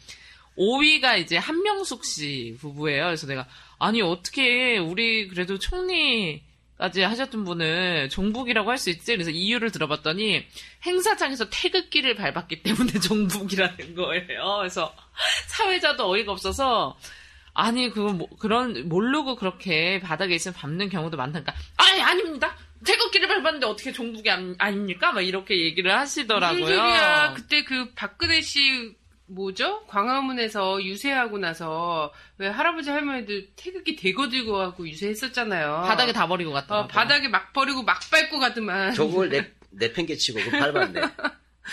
[0.58, 3.06] 5위가 이제 한명숙 씨 부부예요.
[3.06, 3.46] 그래서 내가
[3.80, 9.14] 아니 어떻게 우리 그래도 총리까지 하셨던 분을 종북이라고 할 수 있지?
[9.14, 10.46] 그래서 이유를 들어봤더니
[10.86, 14.58] 행사장에서 태극기를 밟았기 때문에 종북이라는 거예요.
[14.60, 14.96] 그래서
[15.48, 16.98] 사회자도 어이가 없어서
[17.54, 22.56] 아니 그거 뭐, 그런 모르고 그렇게 바닥에 있으면 밟는 경우도 많다니까 아니 아닙니다.
[22.86, 25.12] 태극기를 밟았는데 어떻게 종북이 안- 아닙니까?
[25.14, 26.60] 막 이렇게 얘기를 하시더라고요.
[26.60, 27.34] 무슨.
[27.36, 28.94] 그때 그 박근혜 씨
[29.28, 29.86] 뭐죠?
[29.88, 35.84] 광화문에서 유세하고 나서 왜 할아버지 할머니들 태극기 대거 들고 가고 유세했었잖아요.
[35.88, 36.82] 바닥에 다 버리고 갔다.
[36.82, 38.94] 어, 바닥에 막 버리고 막 밟고 가더만.
[38.94, 41.02] 저걸 내, 내팽개치고 그 밟았네.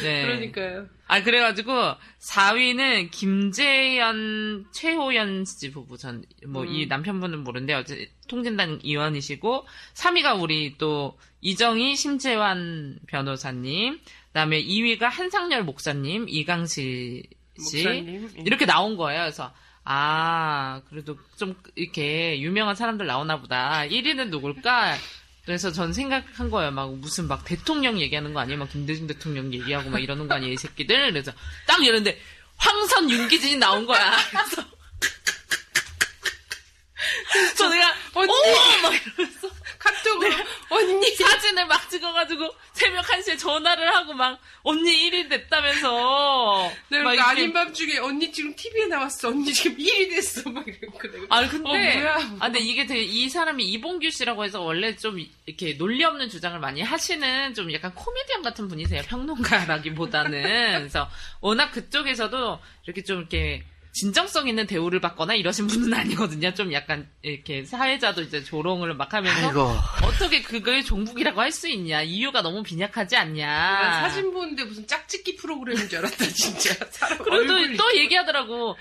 [0.00, 0.22] 네.
[0.22, 0.88] 그러니까요.
[1.06, 9.66] 아, 그래가지고, 4위는 김재현, 최호연 씨 부부 전, 뭐, 이 남편분은 모르는데, 어제 통진당 의원이시고,
[9.92, 17.24] 3위가 우리 또, 이정희, 심재환 변호사님, 그 다음에 2위가 한상열 목사님, 이강실
[17.70, 17.84] 씨.
[17.84, 18.30] 목사님.
[18.38, 18.42] 예.
[18.42, 19.22] 이렇게 나온 거예요.
[19.22, 19.52] 그래서,
[19.84, 23.82] 아, 그래도 좀, 이렇게, 유명한 사람들 나오나 보다.
[23.82, 24.96] 1위는 누굴까?
[25.44, 26.70] 그래서 전 생각한 거예요.
[26.70, 28.60] 막 무슨 막 대통령 얘기하는 거 아니에요?
[28.60, 31.10] 막 김대중 대통령 얘기하고 막 이러는 거 아니에요, 이 새끼들?
[31.10, 31.32] 그래서
[31.66, 32.20] 딱 이러는데
[32.56, 34.16] 황선 윤기진이 나온 거야.
[34.30, 34.62] 그래서
[37.58, 38.30] 저 내가 언니!
[38.30, 38.82] 어머!
[38.82, 39.48] 막 이러면서
[39.82, 40.30] 카톡으로
[40.70, 47.30] 언니 사진을 막 찍어가지고 새벽 1시에 전화를 하고 막 언니 1위 됐다면서 내가 막그 이렇게
[47.30, 49.28] 아닌 밤중에 언니 지금 TV에 나왔어.
[49.28, 50.48] 언니 지금 1위 됐어.
[50.50, 50.98] 막 이러고.
[51.30, 52.16] 아 근데 어, 뭐야?
[52.38, 56.58] 아 근데 이게 되게 이 사람이 이봉규 씨라고 해서 원래 좀 이렇게 논리 없는 주장을
[56.60, 60.42] 많이 하시는 좀 약간 코미디언 같은 분이세요 평론가라기보다는
[60.78, 67.08] 그래서 워낙 그쪽에서도 이렇게 좀 이렇게 진정성 있는 대우를 받거나 이러신 분은 아니거든요 좀 약간
[67.20, 69.60] 이렇게 사회자도 이제 조롱을 막 하면서 아이고.
[70.06, 75.36] 어떻게 그걸 종북이라고 할 수 있냐 이유가 너무 빈약하지 않냐 나 사진 보는데 무슨 짝짓기
[75.36, 76.74] 프로그램인 줄 알았다 진짜.
[77.22, 77.76] 그리고 얼굴이.
[77.76, 78.76] 또 얘기하더라고.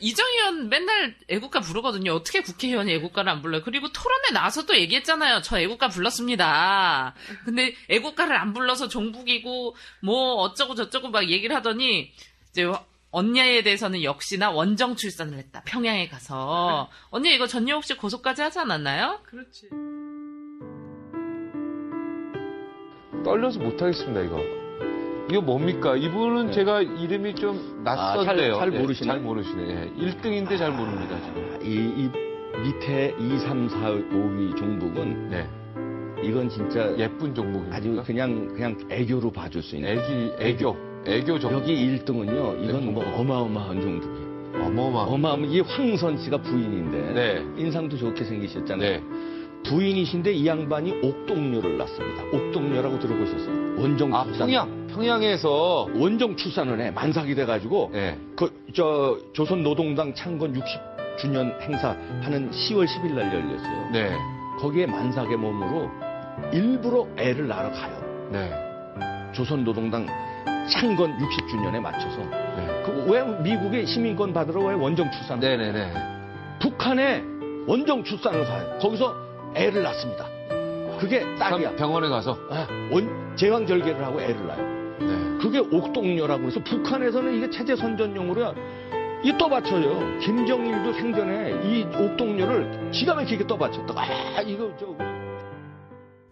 [0.00, 2.12] 이정희원 맨날 애국가 부르거든요.
[2.12, 3.62] 어떻게 국회의원이 애국가를 안 불러요?
[3.64, 5.40] 그리고 토론에 나와서 또 얘기했잖아요.
[5.42, 7.14] 저 애국가 불렀습니다.
[7.44, 12.12] 근데 애국가를 안 불러서 종북이고 뭐 어쩌고 저쩌고 막 얘기를 하더니
[12.50, 12.70] 이제
[13.12, 15.62] 언니에 대해서는 역시나 원정 출산을 했다.
[15.66, 19.20] 평양에 가서 언니 이거 전여욱 씨 고소까지 하지 않았나요?
[19.24, 19.68] 그렇지.
[23.24, 24.40] 떨려서 못하겠습니다, 이거.
[25.30, 25.94] 이거 뭡니까?
[25.94, 28.54] 이분은 제가 이름이 좀 낯선데요.
[28.56, 29.06] 아, 잘- 잘 예, 모르시네.
[29.06, 29.62] 잘 모르시네.
[29.70, 29.90] 예.
[30.06, 31.58] 1등인데 잘 모릅니다, 지금.
[31.62, 32.10] 이, 이
[32.62, 35.48] 밑에 2, 3, 4, 5위 종북은 네.
[36.24, 37.76] 이건 진짜 예쁜 종목입니다.
[37.76, 39.98] 아주 그냥 그냥 애교로 봐줄 수 있는.
[39.98, 41.58] 애기, 애교, 애교 종목.
[41.60, 42.64] 여기 1등은요.
[42.64, 44.32] 이건 뭐 어마어마한 종목이에요.
[44.66, 45.00] 어마어마.
[45.00, 45.46] 어마어마.
[45.46, 47.62] 이 황선 씨가 부인인데 네.
[47.62, 48.78] 인상도 좋게 생기셨잖아요.
[48.78, 49.02] 네.
[49.64, 52.24] 부인이신데 이 양반이 옥동료를 낳습니다.
[52.32, 53.80] 옥동료라고 들어보셨어요?
[53.80, 54.46] 원정 아, 출산.
[54.46, 55.88] 평양, 평양에서.
[55.94, 58.18] 원정 출산을 해 만삭이 돼가지고 네.
[58.36, 63.90] 그저 조선 노동당 창건 60주년 행사하는 10월 10일 날 열렸어요.
[63.92, 64.16] 네.
[64.58, 65.90] 거기에 만삭의 몸으로
[66.52, 68.28] 일부러 애를 낳으러 가요.
[68.30, 68.52] 네.
[69.32, 70.06] 조선 노동당
[70.68, 72.82] 창건 60주년에 맞춰서 네.
[72.84, 75.40] 그 왜 미국의 시민권 받으러 왜 원정 출산?
[75.40, 75.92] 네네네.
[76.60, 77.22] 북한에
[77.66, 78.78] 원정 출산을 가요.
[78.80, 79.14] 거기서
[79.54, 80.26] 애를 낳습니다.
[80.98, 81.74] 그게 딸이야.
[81.76, 82.36] 병원에 가서.
[82.50, 84.62] 아, 원 제왕절개를 하고 애를 낳아요.
[85.00, 85.38] 네.
[85.42, 88.54] 그게 옥동료라고 해서 북한에서는 이게 체제 선전용으로
[89.24, 90.18] 이 떠받쳐요.
[90.20, 94.86] 김정일도 생전에 이 옥동료를 기가 막히게 떠받쳤다가 아 이거 저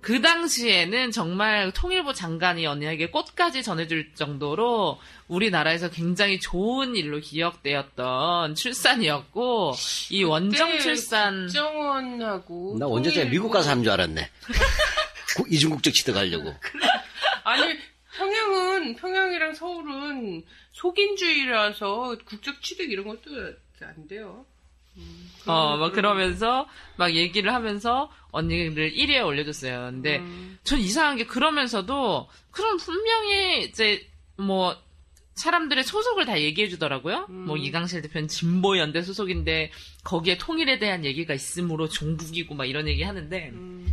[0.01, 4.98] 그 당시에는 정말 통일부 장관이 언니에게 꽃까지 전해줄 정도로
[5.28, 9.74] 우리나라에서 굉장히 좋은 일로 기억되었던 출산이었고
[10.11, 14.30] 이 원정 출산 국정원하고 나 전에 통일부- 미국 가서 하는 줄 알았네.
[15.36, 16.55] 구- 이중국적 취득 하려고.
[17.44, 17.76] 아니
[18.16, 20.42] 평양은 평양이랑 서울은
[20.72, 23.30] 속인주의라서 국적 취득 이런 것도
[23.82, 24.44] 안 돼요.
[24.97, 26.66] 음, 어, 막 그러면서
[26.97, 29.91] 막 얘기를 하면서 언니를 1위에 올려줬어요.
[29.91, 30.59] 근데 음.
[30.64, 34.76] 전 이상한 게 그러면서도 그럼 분명히 이제 뭐
[35.34, 37.26] 사람들의 소속을 다 얘기해 주더라고요.
[37.30, 37.47] 음.
[37.47, 39.70] 뭐 이강실 대표는 진보 연대 소속인데
[40.05, 43.86] 거기에 통일에 대한 얘기가 있으므로 종북이고 막 이런 얘기 하는데 음.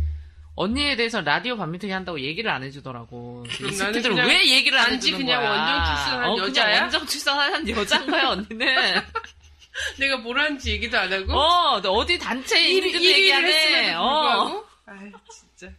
[0.54, 3.44] 언니에 대해서 라디오 반미팅이 한다고 얘기를 안 해주더라고.
[3.48, 5.50] 이 그냥 왜 얘기를 안 해주는 그냥 거야?
[5.50, 6.66] 원정 출산한 어, 여자야?
[6.66, 8.66] 그냥 원정 출산한 여자인 거야 언니는.
[9.98, 13.44] 내가 뭘 하는지 얘기도 안 하고 어, 너 어디 단체 일- 이름도 일위를 얘기 안
[13.44, 13.48] 해.
[13.52, 14.64] 했음에도 어.
[14.86, 15.72] 아이 진짜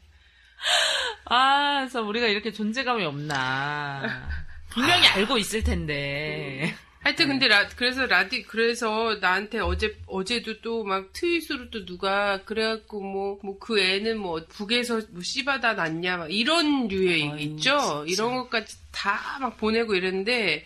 [1.26, 4.28] 아, 그래서 우리가 이렇게 존재감이 없나.
[4.70, 6.76] 분명히 알고 있을 텐데.
[7.02, 13.02] 하여튼 근데 라, 그래서 라디 그래서 나한테 어제 어제도 또 막 트윗으로 또 누가 그래갖고
[13.02, 18.36] 뭐 뭐 그 애는 뭐 북에서 뭐 씨바다 났냐 막 이런 류의 아유, 있죠 이런
[18.36, 20.66] 것까지 다 막 보내고 이랬는데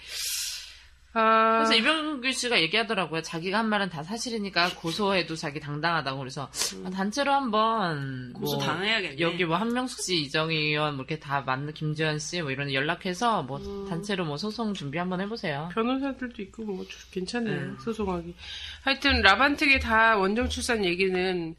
[1.15, 3.21] 아 그래서 이병규 씨가 얘기하더라고요.
[3.21, 6.49] 자기가 한 말은 다 사실이니까 고소해도 자기 당당하다고 그래서
[6.85, 9.19] 아, 단체로 한번 고소 뭐 당해야겠네.
[9.19, 13.43] 여기 뭐 한명숙 씨, 이정희 의원 뭐 이렇게 다 맞는 김지현 씨 뭐 이런 연락해서
[13.43, 15.69] 뭐 단체로 뭐 소송 준비 한번 해보세요.
[15.73, 17.71] 변호사들도 있고 뭐 괜찮네 네.
[17.83, 18.33] 소송하기
[18.81, 21.55] 하여튼 라반텍의 다 원정 출산 얘기는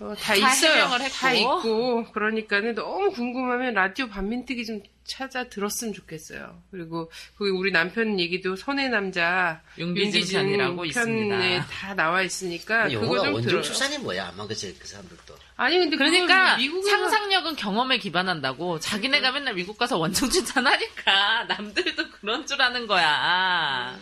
[0.00, 0.88] 어, 다, 다 있어요.
[1.10, 8.20] 다 있고 그러니까는 너무 궁금하면 라디오 반민특위 좀 찾아 들었으면 좋겠어요 그리고 거기 우리 남편
[8.20, 11.36] 얘기도 선의 남자 윤기진 편이라고 있습니다.
[11.36, 14.28] 편에 다 나와 있으니까 그거 좀 원정 들어요 출산이 뭐야?
[14.28, 15.34] 아마 그치, 그 사람들도.
[15.56, 22.46] 아니 근데 그러니까 미국에서 상상력은 경험에 기반한다고 자기네가 맨날 미국 가서 원정 출산하니까 남들도 그런
[22.46, 23.98] 줄 아는 거야.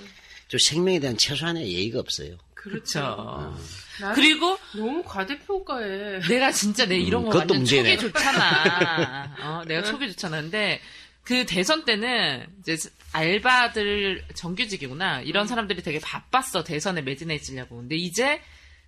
[0.48, 2.36] 저 생명에 대한 최소한의 예의가 없어요.
[2.54, 3.87] 그렇죠 음.
[4.14, 7.96] 그리고 너무 과대평가해 내가 진짜 내 이런 거 음, 그것도 완전 문제네.
[7.96, 9.34] 촉이 좋잖아.
[9.42, 10.40] 어, 내가 촉이 좋잖아.
[10.42, 10.80] 근데
[11.24, 12.76] 그 대선 때는 이제
[13.12, 15.22] 알바들 정규직이구나.
[15.22, 16.64] 이런 사람들이 되게 바빴어.
[16.64, 17.76] 대선에 매진해지려고.
[17.76, 18.40] 근데 이제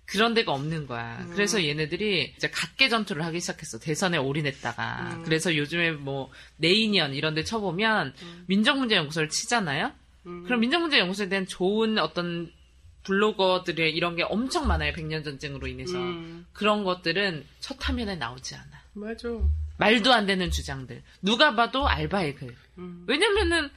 [0.05, 1.25] 그런 데가 없는 거야.
[1.33, 3.79] 그래서 얘네들이 이제 각계 전투를 하기 시작했어.
[3.79, 5.21] 대선에 올인했다가.
[5.23, 8.13] 그래서 요즘에 뭐 네이년 이런 데 쳐보면
[8.47, 9.91] 민정문제연구소를 치잖아요.
[10.23, 12.51] 그럼 민정문제연구소에 대한 좋은 어떤
[13.03, 14.93] 블로거들의 이런 게 엄청 많아요.
[14.93, 15.97] 백년 전쟁으로 인해서.
[15.97, 18.81] 음, 그런 것들은 첫 화면에 나오지 않아.
[18.93, 19.29] 맞아
[19.77, 21.01] 말도 안 되는 주장들.
[21.21, 22.55] 누가 봐도 알바의 글.
[22.77, 23.03] 음.
[23.07, 23.69] 왜냐면은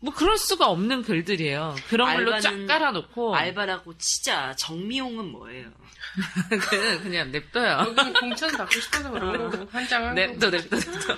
[0.00, 1.74] 뭐 그럴 수가 없는 글들이에요.
[1.88, 4.54] 그런 걸로 쫙 깔아놓고 알바라고 치자.
[4.56, 5.70] 정미용은 뭐예요?
[6.50, 7.78] 그- 그냥 냅둬요.
[7.88, 10.20] 여기는 공천 받고 싶어서 그런 거고 한장한 거.
[10.20, 11.16] 냅둬 냅둬 냅둬.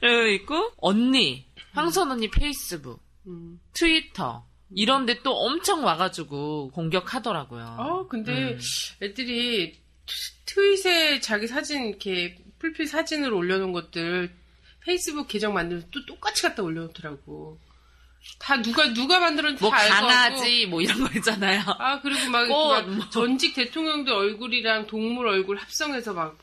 [0.00, 3.60] 그리고 있고 언니, 황선 언니 페이스북, 음.
[3.72, 7.76] 트위터 이런 데 또 엄청 와가지고 공격하더라고요.
[7.78, 8.58] 어, 근데 음.
[9.02, 9.72] 애들이
[10.06, 14.32] 트- 트윗에 자기 사진 이렇게 풀필 사진을 올려놓은 것들
[14.84, 17.58] 페이스북 계정 만들면 또 똑같이 갖다 올려놓더라고.
[18.38, 21.60] 다 누가 누가 만들었는지 뭐 다 알고 강아지 뭐 이런 거 있잖아요.
[21.78, 23.10] 아 그리고 막, 꽃, 막 뭐.
[23.10, 26.38] 전직 대통령들 얼굴이랑 동물 얼굴 합성해서 막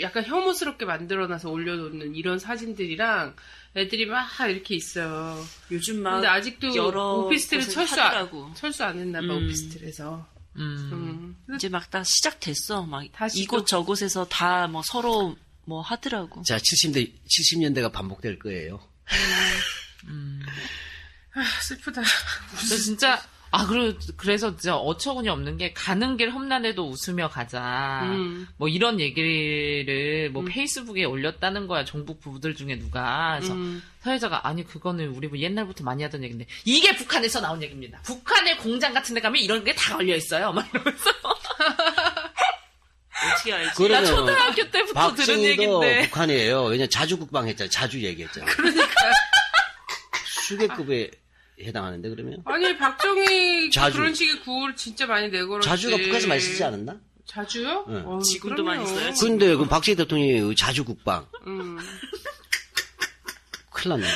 [0.00, 3.36] 약간 혐오스럽게 만들어놔서 올려놓는 이런 사진들이랑
[3.76, 5.44] 애들이 막 이렇게 있어요.
[5.70, 8.52] 요즘 막 근데 아직도 여러 오피스텔에 곳에서 철수 안, 하더라고.
[8.54, 9.44] 철수 안 했나 봐 음.
[9.44, 10.26] 오피스텔에서.
[10.56, 11.36] 음.
[11.48, 11.54] 음.
[11.56, 12.82] 이제 막 다 시작됐어.
[12.86, 15.36] 막 다시 이곳 또- 저곳에서 다 뭐 서로
[15.66, 16.42] 뭐 하더라고.
[16.42, 18.80] 자, 70대, 70년대가 반복될 거예요.
[20.06, 20.40] 음.
[21.34, 22.02] 아, 슬프다.
[22.68, 23.20] 저 진짜
[23.56, 28.00] 아, 그래, 그래서 진짜 어처구니 없는 게 가는 길 험난해도 웃으며 가자.
[28.02, 28.48] 음.
[28.56, 30.46] 뭐 이런 얘기를 뭐 음.
[30.48, 31.84] 페이스북에 올렸다는 거야.
[31.84, 33.36] 종북 부부들 중에 누가.
[33.38, 33.80] 그래서 음.
[34.00, 38.00] 사회자가 아니 그거는 우리 뭐 옛날부터 많이 하던 얘기인데 이게 북한에서 나온 얘기입니다.
[38.02, 40.52] 북한의 공장 같은 데 가면 이런 게 다 걸려 있어요.
[40.52, 41.10] 막 이러면서
[43.34, 43.88] 어떻게 알지?
[43.88, 46.64] 나 초등학교 때부터 들은 얘기인데 북한이에요.
[46.64, 47.70] 왜냐 자주 국방 했잖아.
[47.70, 48.46] 자주 얘기했잖아.
[48.46, 48.84] 그러니까
[50.26, 51.10] 수계급에
[51.60, 53.98] 해당하는데 그러면 아니 박정희 자주.
[53.98, 55.68] 그런 식의 구호를 진짜 많이 내걸었지.
[55.68, 56.96] 자주가 북한에서 많이 쓰지 않았나?
[57.26, 57.84] 자주요?
[57.88, 58.02] 응.
[58.06, 59.00] 어, 지금도 많이 그럼요.
[59.00, 61.78] 써요, 근데 그 박정희 대통령이 자주 국방 음,
[63.70, 64.12] 큰일 났는데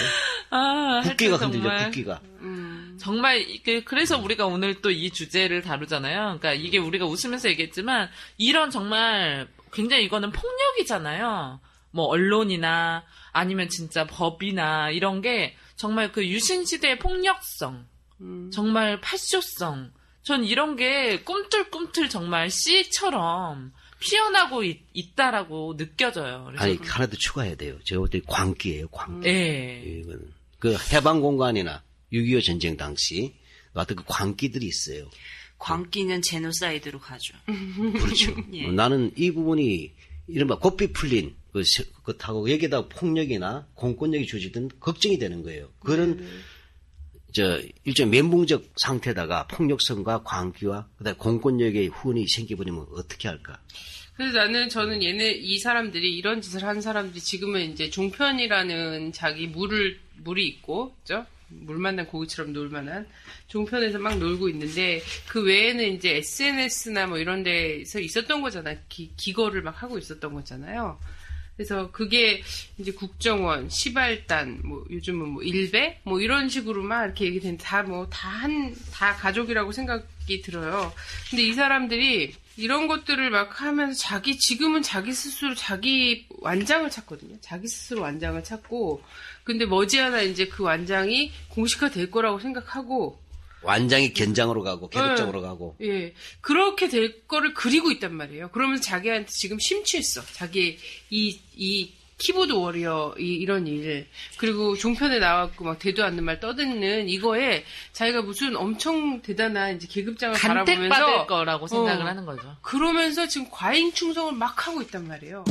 [0.51, 2.97] 아, 국기가 흔들려 국기가 음.
[3.01, 6.39] 정말 그- 그래서 우리가 오늘 또 이 주제를 다루잖아요.
[6.41, 11.61] 그러니까 이게 우리가 웃으면서 얘기했지만 이런 정말 굉장히 이거는 폭력이잖아요.
[11.91, 17.87] 뭐 언론이나 아니면 진짜 법이나 이런 게 정말 그 유신 시대의 폭력성,
[18.20, 18.51] 음.
[18.53, 19.93] 정말 파쇼성.
[20.22, 26.53] 전 이런 게 꿈틀꿈틀 정말 씨처럼 피어나고 있, 다라고 느껴져요.
[26.57, 27.79] 아니 하나 더 추가해야 돼요.
[27.85, 28.89] 제가 볼 때 광기예요.
[28.89, 29.29] 광기.
[29.29, 29.83] 예.
[29.87, 30.20] 이거는
[30.59, 33.35] 그 해방 공간이나 6.25 전쟁 당시
[33.72, 35.09] 어떤 그 광기들이 있어요.
[35.59, 37.35] 광기는 제노사이드로 가죠.
[38.01, 38.35] 그렇죠.
[38.53, 38.66] 예.
[38.66, 39.93] 어, 나는 이 부분이
[40.26, 45.68] 이른바 고삐 풀린 그 시- 그렇다고 여기다 폭력이나 공권력이 조직된 걱정이 되는 거예요.
[45.80, 46.24] 그런
[47.32, 53.61] 저 일종 멘붕적 상태다가 폭력성과 광기와 그다음 공권력의 후원이 생겨버리면 어떻게 할까?
[54.16, 59.98] 그래서 나는 저는 얘네 이 사람들이 이런 짓을 한 사람들이 지금은 이제 종편이라는 자기 물을
[60.24, 61.26] 물이 있고, 그죠?
[61.50, 63.06] 물 만 난 고기처럼 놀만한
[63.46, 68.74] 종편에서 막 놀고 있는데 그 외에는 이제 SNS나 뭐 이런 데서 있었던 거잖아.
[68.88, 70.98] 기, 기거를 막 하고 있었던 거잖아요.
[71.59, 72.40] 그래서 그게
[72.78, 78.28] 이제 국정원, 시발단, 뭐 요즘은 뭐 일배, 뭐 이런 식으로만 이렇게 얘기된 다 뭐 다
[78.28, 80.92] 한 다 가족이라고 생각이 들어요.
[81.30, 87.36] 근데 이 사람들이 이런 것들을 막 하면서 자기 지금은 자기 스스로 자기 완장을 찾거든요.
[87.40, 89.02] 자기 스스로 완장을 찾고
[89.42, 93.18] 근데 머지않아 이제 그 완장이 공식화 될 거라고 생각하고
[93.69, 96.14] 완장이 견장으로 가고 계급적으로 가고 예.
[96.41, 98.49] 그렇게 될 거를 그리고 있단 말이에요.
[98.49, 100.23] 그러면서 자기한테 지금 심취했어.
[100.33, 100.79] 자기
[101.11, 104.07] 이, 이 키보드 워리어 이, 이런 일.
[104.39, 110.35] 그리고 종편에 나왔고 막 되도 않는 말 떠드는 이거에 자기가 무슨 엄청 대단한 이제 계급장을
[110.35, 112.57] 간택받을 바라보면서 거라고 생각을 어, 하는 거죠.
[112.62, 115.45] 그러면서 지금 과잉 충성을 막 하고 있단 말이에요.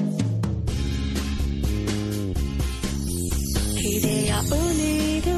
[3.78, 5.32] 그대여 오늘도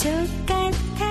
[0.00, 1.09] 족같았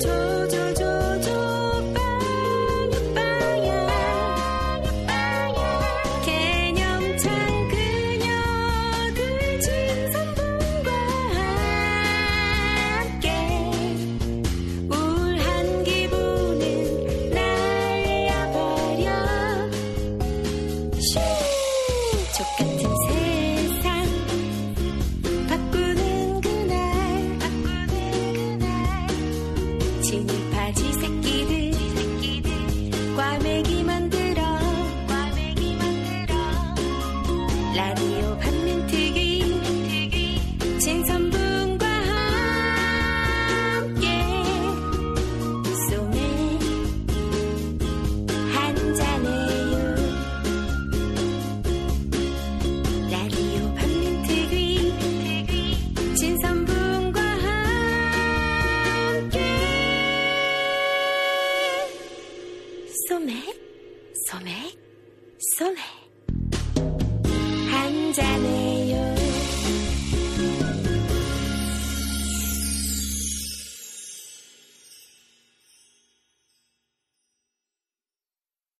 [0.00, 0.09] 그럴